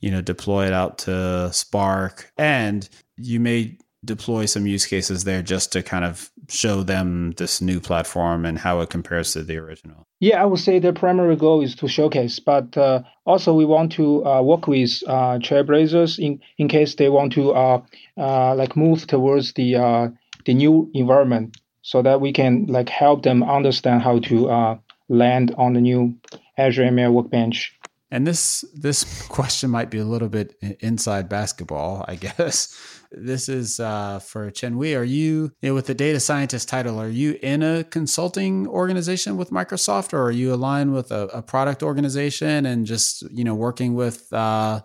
you 0.00 0.10
know, 0.10 0.20
deploy 0.20 0.66
it 0.66 0.72
out 0.72 0.98
to 0.98 1.52
Spark. 1.52 2.32
And 2.36 2.88
you 3.16 3.40
may 3.40 3.78
deploy 4.04 4.46
some 4.46 4.66
use 4.66 4.86
cases 4.86 5.24
there 5.24 5.42
just 5.42 5.72
to 5.72 5.82
kind 5.82 6.04
of 6.04 6.30
show 6.48 6.82
them 6.82 7.32
this 7.36 7.60
new 7.60 7.80
platform 7.80 8.44
and 8.44 8.58
how 8.58 8.80
it 8.80 8.90
compares 8.90 9.32
to 9.32 9.42
the 9.42 9.56
original? 9.56 10.06
Yeah, 10.20 10.42
I 10.42 10.46
would 10.46 10.60
say 10.60 10.78
the 10.78 10.92
primary 10.92 11.36
goal 11.36 11.62
is 11.62 11.74
to 11.76 11.88
showcase, 11.88 12.38
but 12.38 12.76
uh, 12.76 13.02
also 13.24 13.52
we 13.52 13.64
want 13.64 13.92
to 13.92 14.24
uh, 14.24 14.42
work 14.42 14.66
with 14.66 15.02
uh, 15.06 15.38
trailblazers 15.38 16.18
in, 16.18 16.40
in 16.58 16.68
case 16.68 16.94
they 16.94 17.08
want 17.08 17.32
to 17.34 17.52
uh, 17.52 17.82
uh, 18.16 18.54
like 18.54 18.76
move 18.76 19.06
towards 19.06 19.52
the 19.54 19.76
uh, 19.76 20.08
the 20.44 20.54
new 20.54 20.88
environment, 20.94 21.56
so 21.82 22.02
that 22.02 22.20
we 22.20 22.32
can 22.32 22.66
like 22.66 22.88
help 22.88 23.24
them 23.24 23.42
understand 23.42 24.00
how 24.00 24.20
to 24.20 24.78
land 25.08 25.54
on 25.58 25.72
the 25.74 25.80
new 25.80 26.14
Azure 26.56 26.84
ML 26.84 27.12
Workbench. 27.12 27.76
And 28.10 28.26
this 28.26 28.64
this 28.72 29.26
question 29.26 29.70
might 29.70 29.90
be 29.90 29.98
a 29.98 30.04
little 30.04 30.28
bit 30.28 30.54
inside 30.80 31.28
basketball, 31.28 32.04
I 32.06 32.14
guess 32.26 32.74
this 33.10 33.48
is 33.48 33.80
uh, 33.80 34.18
for 34.18 34.50
Chen-Hui. 34.50 34.94
Are 34.94 35.04
you, 35.04 35.52
you 35.60 35.68
know, 35.70 35.74
with 35.74 35.86
the 35.86 35.94
data 35.94 36.20
scientist 36.20 36.68
title, 36.68 36.98
are 37.00 37.08
you 37.08 37.38
in 37.42 37.62
a 37.62 37.84
consulting 37.84 38.66
organization 38.66 39.36
with 39.36 39.50
Microsoft 39.50 40.12
or 40.12 40.22
are 40.22 40.30
you 40.32 40.52
aligned 40.52 40.92
with 40.92 41.10
a, 41.10 41.26
a 41.28 41.42
product 41.42 41.82
organization 41.82 42.66
and 42.66 42.86
just, 42.86 43.22
you 43.30 43.44
know, 43.44 43.54
working 43.54 43.94
with, 43.94 44.32
uh, 44.32 44.80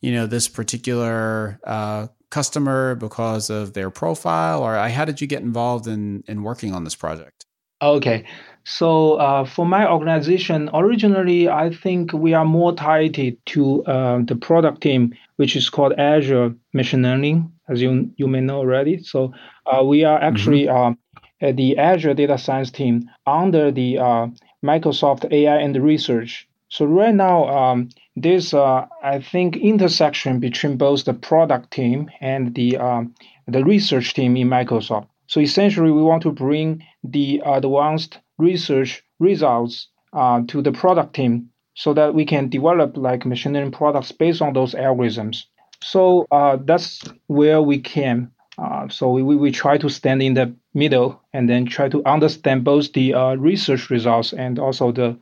you 0.00 0.12
know, 0.12 0.26
this 0.26 0.48
particular 0.48 1.60
uh, 1.64 2.08
customer 2.30 2.94
because 2.96 3.50
of 3.50 3.72
their 3.72 3.90
profile, 3.90 4.62
or 4.62 4.76
how 4.88 5.04
did 5.04 5.20
you 5.20 5.26
get 5.26 5.42
involved 5.42 5.86
in 5.86 6.22
in 6.26 6.42
working 6.42 6.74
on 6.74 6.84
this 6.84 6.94
project? 6.94 7.45
Okay, 7.82 8.24
so 8.64 9.14
uh, 9.14 9.44
for 9.44 9.66
my 9.66 9.90
organization, 9.90 10.70
originally 10.72 11.48
I 11.48 11.70
think 11.70 12.12
we 12.12 12.32
are 12.32 12.44
more 12.44 12.74
tied 12.74 13.36
to 13.46 13.84
uh, 13.84 14.20
the 14.24 14.36
product 14.36 14.80
team, 14.80 15.14
which 15.36 15.56
is 15.56 15.68
called 15.68 15.92
Azure 15.98 16.54
Machine 16.72 17.02
Learning, 17.02 17.52
as 17.68 17.82
you 17.82 18.10
you 18.16 18.26
may 18.26 18.40
know 18.40 18.58
already. 18.58 19.02
So 19.02 19.34
uh, 19.66 19.84
we 19.84 20.04
are 20.04 20.20
actually 20.20 20.64
mm-hmm. 20.64 20.94
Uh, 21.42 21.52
the 21.52 21.76
Azure 21.76 22.14
Data 22.14 22.38
Science 22.38 22.70
team 22.70 23.10
under 23.26 23.70
the 23.70 23.98
uh, 23.98 24.26
Microsoft 24.64 25.30
AI 25.30 25.58
and 25.58 25.76
Research. 25.76 26.48
So 26.70 26.86
right 26.86 27.14
now, 27.14 27.46
um, 27.48 27.90
there's 28.16 28.54
uh, 28.54 28.86
I 29.02 29.20
think 29.20 29.58
intersection 29.58 30.40
between 30.40 30.78
both 30.78 31.04
the 31.04 31.12
product 31.12 31.72
team 31.72 32.10
and 32.22 32.54
the 32.54 32.78
um, 32.78 33.14
the 33.46 33.62
research 33.62 34.14
team 34.14 34.34
in 34.38 34.48
Microsoft. 34.48 35.08
So 35.26 35.40
essentially, 35.40 35.90
we 35.90 36.02
want 36.02 36.22
to 36.22 36.32
bring 36.32 36.84
the 37.02 37.42
advanced 37.44 38.18
research 38.38 39.02
results 39.18 39.88
uh, 40.12 40.42
to 40.48 40.62
the 40.62 40.72
product 40.72 41.14
team 41.14 41.50
so 41.74 41.92
that 41.94 42.14
we 42.14 42.24
can 42.24 42.48
develop 42.48 42.96
like 42.96 43.26
machine 43.26 43.52
learning 43.52 43.72
products 43.72 44.12
based 44.12 44.40
on 44.40 44.52
those 44.52 44.74
algorithms. 44.74 45.44
So 45.82 46.26
uh, 46.30 46.58
that's 46.64 47.02
where 47.26 47.60
we 47.60 47.78
came. 47.78 48.30
Uh, 48.58 48.88
so 48.88 49.10
we, 49.10 49.22
we 49.22 49.50
try 49.50 49.76
to 49.76 49.90
stand 49.90 50.22
in 50.22 50.34
the 50.34 50.54
middle 50.72 51.20
and 51.34 51.48
then 51.48 51.66
try 51.66 51.90
to 51.90 52.02
understand 52.06 52.64
both 52.64 52.92
the 52.94 53.12
research 53.38 53.90
results 53.90 54.32
and 54.32 54.58
also 54.58 54.92
the 54.92 55.18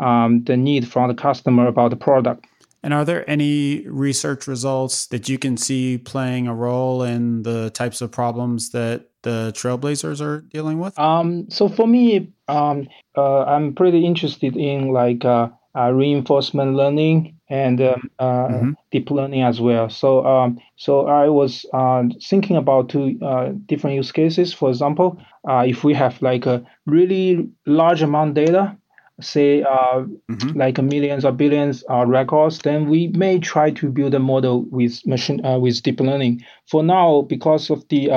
um, 0.00 0.42
the 0.44 0.56
need 0.56 0.88
from 0.88 1.08
the 1.08 1.14
customer 1.14 1.66
about 1.66 1.90
the 1.90 1.96
product. 1.96 2.46
And 2.82 2.94
are 2.94 3.04
there 3.04 3.28
any 3.28 3.86
research 3.86 4.46
results 4.46 5.06
that 5.08 5.28
you 5.28 5.38
can 5.38 5.56
see 5.56 5.98
playing 5.98 6.48
a 6.48 6.54
role 6.54 7.02
in 7.02 7.42
the 7.42 7.70
types 7.70 8.00
of 8.00 8.10
problems 8.10 8.70
that 8.70 9.09
the 9.22 9.52
Trailblazers 9.54 10.20
are 10.20 10.40
dealing 10.40 10.78
with? 10.78 10.98
Um, 10.98 11.50
so 11.50 11.68
for 11.68 11.86
me, 11.86 12.32
um, 12.48 12.88
uh, 13.16 13.44
I'm 13.44 13.74
pretty 13.74 14.04
interested 14.04 14.56
in 14.56 14.92
like 14.92 15.24
uh, 15.24 15.48
uh, 15.76 15.90
reinforcement 15.92 16.74
learning 16.74 17.36
and 17.48 17.80
um, 17.80 18.10
uh, 18.18 18.48
mm-hmm. 18.48 18.70
deep 18.92 19.10
learning 19.10 19.42
as 19.42 19.60
well. 19.60 19.88
So, 19.90 20.24
um, 20.24 20.58
so 20.76 21.06
I 21.06 21.28
was 21.28 21.66
uh, 21.72 22.04
thinking 22.22 22.56
about 22.56 22.88
two 22.88 23.18
uh, 23.22 23.50
different 23.66 23.96
use 23.96 24.12
cases. 24.12 24.52
For 24.52 24.68
example, 24.68 25.20
if 25.48 25.82
we 25.84 25.94
have 25.94 26.20
like 26.22 26.46
a 26.46 26.64
really 26.86 27.48
large 27.66 28.02
amount 28.02 28.30
of 28.30 28.46
data, 28.46 28.76
say 29.22 29.62
uh, 29.62 30.04
mm-hmm. 30.30 30.58
like 30.58 30.78
millions 30.78 31.24
or 31.24 31.32
billions 31.32 31.84
uh, 31.90 32.04
records, 32.06 32.58
then 32.60 32.88
we 32.88 33.08
may 33.08 33.38
try 33.38 33.70
to 33.70 33.90
build 33.90 34.14
a 34.14 34.18
model 34.18 34.64
with 34.70 35.06
machine 35.06 35.44
uh, 35.44 35.58
with 35.58 35.82
deep 35.82 36.00
learning. 36.00 36.44
For 36.66 36.82
now, 36.82 37.22
because 37.22 37.70
of 37.70 37.86
the 37.88 38.10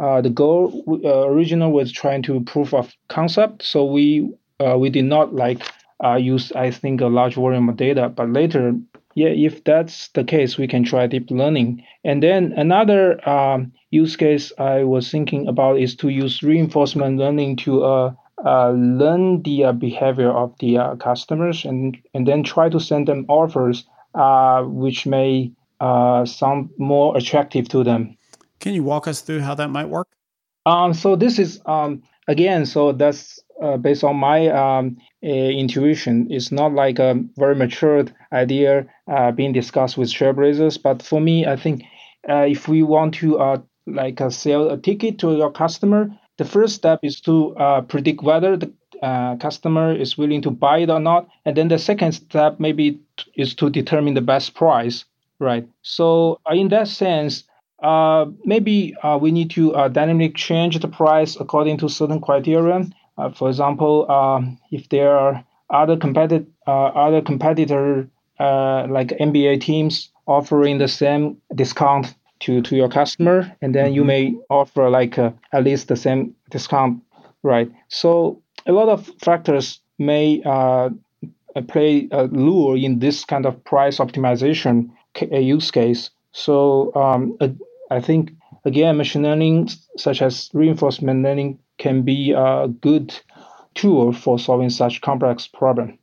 uh, 0.00 0.04
uh, 0.04 0.20
the 0.20 0.30
goal 0.30 0.84
uh, 1.04 1.28
original 1.28 1.72
was 1.72 1.92
trying 1.92 2.22
to 2.22 2.40
proof 2.42 2.72
of 2.74 2.94
concept, 3.08 3.62
so 3.62 3.84
we 3.84 4.30
we 4.76 4.90
did 4.90 5.04
not 5.04 5.34
like 5.34 5.60
use 6.18 6.52
I 6.52 6.70
think 6.70 7.00
a 7.00 7.06
large 7.06 7.34
volume 7.34 7.68
of 7.68 7.76
data. 7.76 8.08
But 8.08 8.30
later, 8.30 8.74
yeah, 9.14 9.28
if 9.28 9.64
that's 9.64 10.08
the 10.08 10.24
case, 10.24 10.56
we 10.56 10.68
can 10.68 10.84
try 10.84 11.06
deep 11.06 11.30
learning. 11.30 11.84
And 12.04 12.22
then 12.22 12.52
another 12.56 13.28
um, 13.28 13.72
use 13.90 14.16
case 14.16 14.52
I 14.58 14.84
was 14.84 15.10
thinking 15.10 15.48
about 15.48 15.78
is 15.78 15.96
to 15.96 16.08
use 16.08 16.42
reinforcement 16.42 17.18
learning 17.18 17.56
to 17.64 17.84
uh, 18.44 18.70
learn 18.70 19.42
the 19.42 19.64
uh, 19.64 19.72
behavior 19.72 20.30
of 20.30 20.52
the 20.58 20.78
uh, 20.78 20.96
customers 20.96 21.64
and, 21.64 21.96
and 22.14 22.26
then 22.26 22.42
try 22.42 22.68
to 22.68 22.80
send 22.80 23.06
them 23.08 23.24
offers 23.28 23.84
which 24.66 25.06
may 25.06 25.52
sound 26.24 26.70
more 26.78 27.16
attractive 27.16 27.68
to 27.68 27.84
them. 27.84 28.16
Can 28.62 28.74
you 28.74 28.82
walk 28.82 29.06
us 29.08 29.20
through 29.20 29.40
how 29.40 29.54
that 29.56 29.68
might 29.68 29.88
work? 29.88 30.08
Um, 30.64 30.94
so 30.94 31.16
this 31.16 31.38
is 31.38 31.60
um, 31.66 32.02
again, 32.28 32.64
so 32.64 32.92
that's 32.92 33.40
uh, 33.60 33.76
based 33.76 34.04
on 34.04 34.16
my 34.16 34.48
um, 34.48 34.96
uh, 35.22 35.28
intuition. 35.28 36.28
It's 36.30 36.50
not 36.52 36.72
like 36.72 36.98
a 36.98 37.20
very 37.36 37.56
matured 37.56 38.14
idea 38.32 38.86
uh, 39.06 39.32
being 39.32 39.52
discussed 39.52 39.98
with 39.98 40.08
trailblazers, 40.08 40.80
but 40.80 41.02
for 41.02 41.20
me, 41.20 41.46
I 41.46 41.56
think 41.56 41.82
if 42.24 42.68
we 42.68 42.84
want 42.84 43.14
to 43.14 43.62
like 43.86 44.20
sell 44.30 44.70
a 44.70 44.78
ticket 44.78 45.18
to 45.18 45.36
your 45.36 45.50
customer, 45.50 46.08
the 46.38 46.44
first 46.44 46.76
step 46.76 47.00
is 47.02 47.20
to 47.22 47.56
uh, 47.56 47.80
predict 47.82 48.22
whether 48.22 48.56
the 48.56 48.72
uh, 49.02 49.36
customer 49.36 49.94
is 49.94 50.16
willing 50.16 50.42
to 50.42 50.50
buy 50.50 50.78
it 50.78 50.90
or 50.90 51.00
not. 51.00 51.28
And 51.44 51.56
then 51.56 51.68
the 51.68 51.78
second 51.78 52.12
step 52.12 52.60
maybe 52.60 53.00
is 53.34 53.54
to 53.56 53.70
determine 53.70 54.14
the 54.14 54.20
best 54.20 54.54
price, 54.54 55.04
right? 55.40 55.68
So 55.82 56.40
uh, 56.48 56.54
in 56.54 56.68
that 56.68 56.88
sense, 56.88 57.44
uh, 57.82 58.26
maybe 58.44 58.94
uh, 59.02 59.18
we 59.20 59.32
need 59.32 59.50
to 59.50 59.74
uh, 59.74 59.88
dynamically 59.88 60.32
change 60.34 60.78
the 60.78 60.88
price 60.88 61.36
according 61.38 61.78
to 61.78 61.88
certain 61.88 62.20
criteria. 62.20 62.86
for 63.34 63.48
example, 63.48 64.10
um, 64.10 64.58
if 64.70 64.88
there 64.88 65.16
are 65.16 65.44
other 65.70 65.96
competitor 65.96 66.46
other 66.66 67.20
competitor 67.20 68.08
like 68.38 69.08
NBA 69.08 69.60
teams 69.60 70.10
offering 70.26 70.78
the 70.78 70.88
same 70.88 71.36
discount 71.54 72.14
to 72.40 72.60
to 72.62 72.76
your 72.76 72.88
customer, 72.88 73.56
and 73.62 73.74
then 73.74 73.86
mm-hmm. 73.86 73.94
you 73.94 74.04
may 74.04 74.34
offer 74.50 74.90
like 74.90 75.18
uh, 75.18 75.30
at 75.52 75.64
least 75.64 75.88
the 75.88 75.96
same 75.96 76.34
discount, 76.50 77.02
right? 77.42 77.70
So 77.88 78.42
a 78.66 78.72
lot 78.72 78.88
of 78.88 79.06
factors 79.20 79.80
may 79.98 80.42
uh, 80.44 80.90
play 81.68 82.08
a 82.10 82.26
role 82.28 82.74
in 82.74 82.98
this 82.98 83.24
kind 83.24 83.46
of 83.46 83.62
price 83.64 83.98
optimization 83.98 84.90
use 85.30 85.70
case. 85.70 86.10
So 86.32 86.92
um, 86.94 87.36
I 87.92 88.00
think 88.00 88.32
again, 88.64 88.96
machine 88.96 89.22
learning 89.22 89.68
such 89.96 90.22
as 90.22 90.50
reinforcement 90.52 91.22
learning 91.22 91.58
can 91.78 92.02
be 92.02 92.32
a 92.32 92.68
good 92.68 93.14
tool 93.74 94.12
for 94.12 94.38
solving 94.38 94.70
such 94.70 95.00
complex 95.00 95.46
problem. 95.46 95.98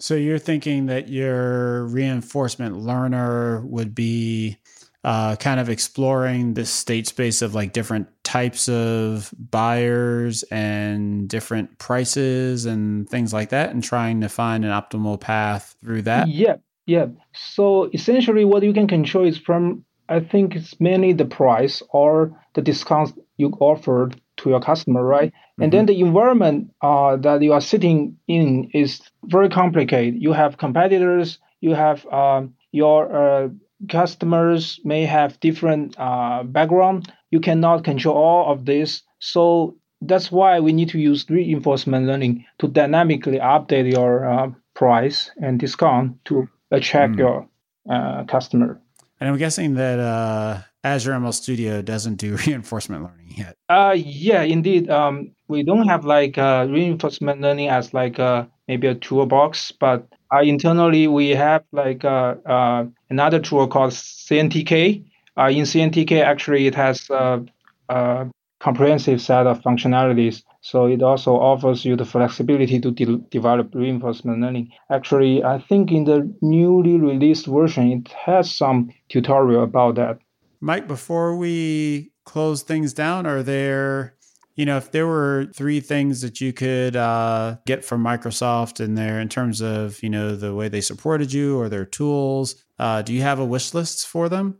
So 0.00 0.14
you're 0.14 0.38
thinking 0.38 0.86
that 0.86 1.08
your 1.08 1.84
reinforcement 1.86 2.76
learner 2.76 3.60
would 3.66 3.94
be 3.94 4.58
uh, 5.04 5.36
kind 5.36 5.60
of 5.60 5.68
exploring 5.68 6.54
the 6.54 6.64
state 6.64 7.06
space 7.06 7.42
of 7.42 7.54
like 7.54 7.72
different 7.72 8.08
types 8.24 8.68
of 8.68 9.32
buyers 9.38 10.42
and 10.44 11.28
different 11.28 11.78
prices 11.78 12.66
and 12.66 13.08
things 13.08 13.32
like 13.32 13.50
that, 13.50 13.70
and 13.70 13.82
trying 13.82 14.20
to 14.20 14.28
find 14.28 14.64
an 14.64 14.70
optimal 14.70 15.20
path 15.20 15.76
through 15.80 16.02
that. 16.02 16.28
Yeah, 16.28 16.56
yeah. 16.86 17.06
So 17.32 17.90
essentially, 17.92 18.44
what 18.44 18.62
you 18.62 18.72
can 18.72 18.88
control 18.88 19.26
is 19.26 19.38
from 19.38 19.84
I 20.12 20.20
think 20.20 20.54
it's 20.54 20.78
mainly 20.78 21.14
the 21.14 21.24
price 21.24 21.82
or 21.90 22.38
the 22.54 22.60
discounts 22.60 23.12
you 23.38 23.48
offered 23.60 24.20
to 24.38 24.50
your 24.50 24.60
customer, 24.60 25.02
right? 25.02 25.32
Mm-hmm. 25.32 25.62
And 25.62 25.72
then 25.72 25.86
the 25.86 26.00
environment 26.00 26.70
uh, 26.82 27.16
that 27.16 27.40
you 27.40 27.52
are 27.54 27.62
sitting 27.62 28.18
in 28.28 28.70
is 28.74 29.00
very 29.24 29.48
complicated. 29.48 30.20
You 30.20 30.32
have 30.32 30.58
competitors, 30.58 31.38
you 31.60 31.74
have 31.74 32.04
um, 32.06 32.54
your 32.72 32.98
uh, 33.14 33.48
customers 33.88 34.80
may 34.84 35.06
have 35.06 35.40
different 35.40 35.96
uh, 35.98 36.42
background. 36.44 37.10
You 37.30 37.40
cannot 37.40 37.84
control 37.84 38.16
all 38.16 38.52
of 38.52 38.66
this. 38.66 39.02
So 39.18 39.76
that's 40.02 40.30
why 40.30 40.60
we 40.60 40.72
need 40.72 40.90
to 40.90 40.98
use 40.98 41.24
reinforcement 41.30 42.06
learning 42.06 42.44
to 42.58 42.68
dynamically 42.68 43.38
update 43.38 43.90
your 43.90 44.28
uh, 44.28 44.50
price 44.74 45.30
and 45.40 45.58
discount 45.58 46.22
to 46.26 46.48
attract 46.70 47.14
mm. 47.14 47.18
your 47.18 47.48
uh, 47.88 48.24
customer. 48.24 48.80
And 49.22 49.28
I'm 49.28 49.36
guessing 49.36 49.74
that 49.74 50.00
uh, 50.00 50.62
Azure 50.82 51.12
ML 51.12 51.32
Studio 51.32 51.80
doesn't 51.80 52.16
do 52.16 52.36
reinforcement 52.46 53.04
learning 53.04 53.34
yet. 53.36 53.56
Uh, 53.68 53.94
yeah, 53.96 54.42
indeed. 54.42 54.90
Um, 54.90 55.30
we 55.46 55.62
don't 55.62 55.86
have 55.86 56.04
like 56.04 56.38
uh, 56.38 56.66
reinforcement 56.68 57.40
learning 57.40 57.68
as 57.68 57.94
like 57.94 58.18
uh, 58.18 58.46
maybe 58.66 58.88
a 58.88 58.96
toolbox, 58.96 59.70
but 59.70 60.08
uh, 60.34 60.40
internally 60.40 61.06
we 61.06 61.28
have 61.28 61.62
like 61.70 62.04
uh, 62.04 62.34
uh, 62.44 62.84
another 63.10 63.38
tool 63.38 63.68
called 63.68 63.92
CNTK. 63.92 65.04
Uh, 65.38 65.50
in 65.50 65.66
CNTK, 65.66 66.20
actually, 66.20 66.66
it 66.66 66.74
has 66.74 67.08
a, 67.08 67.44
a, 67.90 68.28
comprehensive 68.58 69.22
set 69.22 69.46
of 69.46 69.62
functionalities. 69.62 70.42
So 70.62 70.86
it 70.86 71.02
also 71.02 71.34
offers 71.34 71.84
you 71.84 71.96
the 71.96 72.04
flexibility 72.04 72.80
to 72.80 72.90
de- 72.92 73.18
develop 73.30 73.74
reinforcement 73.74 74.40
learning. 74.40 74.70
Actually, 74.90 75.42
I 75.42 75.58
think 75.58 75.90
in 75.90 76.04
the 76.04 76.32
newly 76.40 76.98
released 76.98 77.46
version, 77.46 77.90
it 77.90 78.12
has 78.12 78.54
some 78.54 78.90
tutorial 79.08 79.64
about 79.64 79.96
that. 79.96 80.18
Mike, 80.60 80.86
before 80.86 81.36
we 81.36 82.12
close 82.24 82.62
things 82.62 82.92
down, 82.94 83.26
are 83.26 83.42
there 83.42 84.14
you 84.54 84.66
know, 84.66 84.76
if 84.76 84.90
there 84.90 85.06
were 85.06 85.48
three 85.54 85.80
things 85.80 86.20
that 86.20 86.40
you 86.40 86.52
could 86.52 86.94
uh, 86.94 87.56
get 87.66 87.84
from 87.84 88.04
Microsoft 88.04 88.80
in 88.80 88.94
there 88.94 89.18
in 89.20 89.28
terms 89.28 89.62
of, 89.62 90.02
you 90.02 90.10
know, 90.10 90.36
the 90.36 90.54
way 90.54 90.68
they 90.68 90.80
supported 90.80 91.32
you 91.32 91.58
or 91.58 91.68
their 91.68 91.86
tools, 91.86 92.62
uh, 92.78 93.00
do 93.02 93.14
you 93.14 93.22
have 93.22 93.38
a 93.38 93.44
wish 93.44 93.72
list 93.72 94.06
for 94.06 94.28
them? 94.28 94.58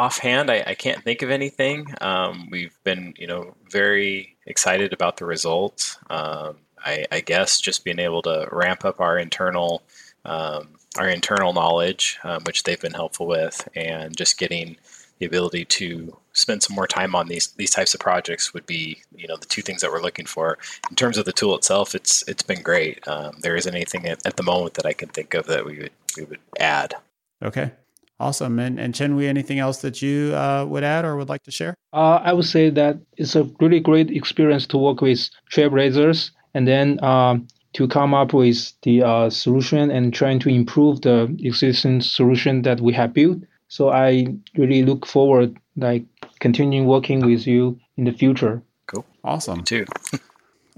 Offhand, 0.00 0.50
I, 0.50 0.64
I 0.66 0.74
can't 0.74 1.04
think 1.04 1.20
of 1.20 1.28
anything. 1.28 1.86
Um, 2.00 2.48
we've 2.50 2.74
been, 2.84 3.12
you 3.18 3.26
know, 3.26 3.54
very 3.70 4.34
excited 4.46 4.94
about 4.94 5.18
the 5.18 5.26
results. 5.26 5.98
Um, 6.08 6.56
I, 6.82 7.04
I, 7.12 7.20
guess 7.20 7.60
just 7.60 7.84
being 7.84 7.98
able 7.98 8.22
to 8.22 8.48
ramp 8.50 8.86
up 8.86 8.98
our 8.98 9.18
internal 9.18 9.82
um, 10.24 10.68
our 10.98 11.06
internal 11.06 11.52
knowledge, 11.52 12.18
um, 12.24 12.40
which 12.44 12.62
they've 12.62 12.80
been 12.80 12.94
helpful 12.94 13.26
with, 13.26 13.68
and 13.76 14.16
just 14.16 14.38
getting 14.38 14.78
the 15.18 15.26
ability 15.26 15.66
to 15.66 16.16
spend 16.32 16.62
some 16.62 16.74
more 16.74 16.86
time 16.86 17.14
on 17.14 17.28
these 17.28 17.48
these 17.58 17.70
types 17.70 17.92
of 17.92 18.00
projects 18.00 18.54
would 18.54 18.64
be 18.64 19.02
you 19.14 19.28
know 19.28 19.36
the 19.36 19.44
two 19.44 19.60
things 19.60 19.82
that 19.82 19.92
we're 19.92 20.00
looking 20.00 20.24
for 20.24 20.56
in 20.88 20.96
terms 20.96 21.18
of 21.18 21.26
the 21.26 21.32
tool 21.32 21.54
itself 21.54 21.94
it's 21.94 22.26
it's 22.26 22.42
been 22.42 22.62
great 22.62 23.06
um, 23.06 23.32
there 23.42 23.54
isn't 23.54 23.74
anything 23.74 24.06
at, 24.06 24.24
at, 24.26 24.36
the 24.36 24.42
moment 24.42 24.72
that 24.74 24.86
i 24.86 24.94
can 24.94 25.10
think 25.10 25.34
of 25.34 25.46
that 25.46 25.66
we 25.66 25.76
would 25.76 25.92
we 26.16 26.24
would 26.24 26.40
add 26.58 26.94
okay 27.42 27.70
awesome 28.20 28.58
and 28.58 28.78
and 28.78 28.94
Chen-Hui 28.94 29.26
anything 29.26 29.58
else 29.58 29.80
that 29.80 30.02
you 30.02 30.34
uh, 30.34 30.64
would 30.68 30.84
add 30.84 31.04
or 31.04 31.16
would 31.16 31.28
like 31.28 31.42
to 31.44 31.50
share 31.50 31.74
uh, 31.92 32.20
i 32.22 32.32
would 32.32 32.44
say 32.56 32.70
that 32.70 32.98
it's 33.16 33.34
a 33.34 33.44
really 33.60 33.80
great 33.80 34.10
experience 34.10 34.66
to 34.68 34.78
work 34.78 35.00
with 35.00 35.28
trailblazers 35.52 36.30
and 36.54 36.68
then 36.68 37.02
um, 37.02 37.48
to 37.72 37.86
come 37.88 38.14
up 38.14 38.32
with 38.32 38.72
the 38.82 39.02
uh, 39.02 39.30
solution 39.30 39.90
and 39.90 40.12
trying 40.12 40.38
to 40.40 40.48
improve 40.48 41.00
the 41.02 41.34
existing 41.40 42.00
solution 42.00 42.62
that 42.62 42.80
we 42.80 42.92
have 42.92 43.12
built 43.12 43.38
so 43.68 43.90
i 43.90 44.26
really 44.56 44.84
look 44.84 45.06
forward 45.06 45.56
like 45.76 46.04
continuing 46.40 46.86
working 46.86 47.24
with 47.24 47.46
you 47.46 47.78
in 47.96 48.04
the 48.04 48.12
future. 48.12 48.62
Cool. 48.86 49.04
Awesome. 49.24 49.58
Me 49.58 49.64
too. 49.64 49.86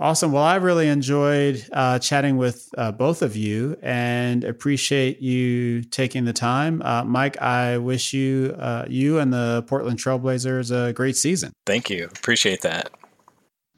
awesome. 0.02 0.32
Well, 0.32 0.42
I 0.42 0.56
really 0.56 0.88
enjoyed 0.88 1.64
uh, 1.72 1.98
chatting 2.00 2.36
with 2.36 2.68
uh, 2.76 2.92
both 2.92 3.22
of 3.22 3.36
you 3.36 3.78
and 3.80 4.42
appreciate 4.42 5.20
you 5.22 5.82
taking 5.84 6.24
the 6.24 6.32
time. 6.32 6.82
Uh, 6.82 7.04
Mike, 7.04 7.40
I 7.40 7.78
wish 7.78 8.12
you, 8.12 8.54
uh, 8.58 8.84
you 8.88 9.20
and 9.20 9.32
the 9.32 9.64
Portland 9.68 9.98
Trailblazers 9.98 10.70
a 10.70 10.92
great 10.92 11.16
season. 11.16 11.52
Thank 11.64 11.88
you. 11.88 12.06
Appreciate 12.06 12.62
that. 12.62 12.90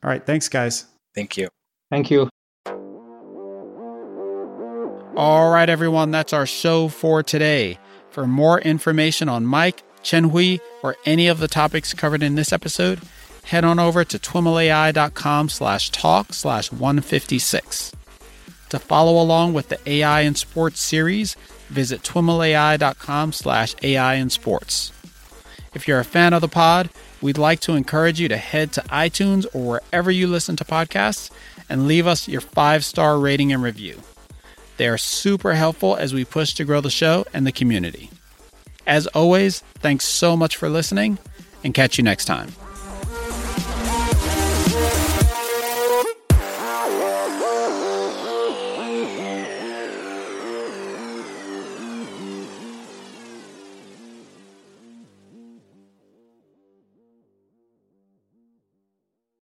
All 0.03 0.11
right. 0.11 0.25
Thanks, 0.25 0.49
guys. 0.49 0.87
Thank 1.15 1.37
you. 1.37 1.49
Thank 1.91 2.11
you. 2.11 2.29
All 5.17 5.51
right, 5.53 5.69
everyone. 5.69 6.11
That's 6.11 6.33
our 6.33 6.47
show 6.47 6.89
for 6.89 7.23
today. 7.23 7.79
For 8.11 8.27
more 8.27 8.61
information 8.61 9.29
on 9.29 9.45
Mike, 9.45 9.83
Chen-Hui, 10.03 10.59
or 10.83 10.97
any 11.05 11.29
of 11.29 11.39
the 11.39 11.49
topics 11.49 11.95
covered 11.95 12.23
in 12.23 12.35
this 12.35 12.53
episode, 12.53 13.01
head 13.45 13.65
on 13.65 13.79
over 13.79 14.05
to 14.05 14.19
twimlai.com 14.19 15.49
slash 15.49 15.91
talk 15.91 16.33
slash 16.33 16.73
156. 16.73 17.93
To 18.71 18.79
follow 18.79 19.23
along 19.23 19.53
with 19.53 19.69
the 19.69 19.79
AI 19.89 20.23
in 20.23 20.35
Sports 20.35 20.81
series, 20.81 21.37
visit 21.69 22.03
twimlai.com 22.03 23.33
slash 23.33 23.75
AI 23.83 24.15
in 24.15 24.31
Sports. 24.31 24.93
If 25.75 25.87
you're 25.87 26.01
a 26.01 26.05
fan 26.05 26.33
of 26.33 26.41
the 26.41 26.49
pod, 26.49 26.91
we'd 27.21 27.39
like 27.39 27.61
to 27.61 27.75
encourage 27.75 28.21
you 28.21 28.29
to 28.29 28.37
head 28.37 28.73
to 28.73 28.81
iTunes 28.83 29.47
or 29.55 29.81
wherever 29.81 30.11
you 30.11 30.27
listen 30.27 30.57
to 30.57 30.65
podcasts 30.65 31.31
and 31.69 31.87
leave 31.87 32.07
us 32.07 32.29
your 32.29 32.41
five 32.41 32.85
star 32.85 33.19
rating 33.19 33.53
and 33.53 33.63
review. 33.63 34.01
They 34.77 34.89
are 34.89 34.99
super 34.99 35.55
helpful 35.55 35.97
as 35.97 36.13
we 36.13 36.25
push 36.25 36.55
to 36.55 36.65
grow 36.65 36.81
the 36.81 36.91
show 36.91 37.25
and 37.33 37.47
the 37.47 37.53
community. 37.53 38.11
As 38.87 39.07
always, 39.09 39.61
thanks 39.77 40.05
so 40.05 40.37
much 40.37 40.57
for 40.57 40.69
listening 40.69 41.19
and 41.63 41.73
catch 41.75 41.97
you 41.97 42.05
next 42.05 42.27
time. 42.27 42.53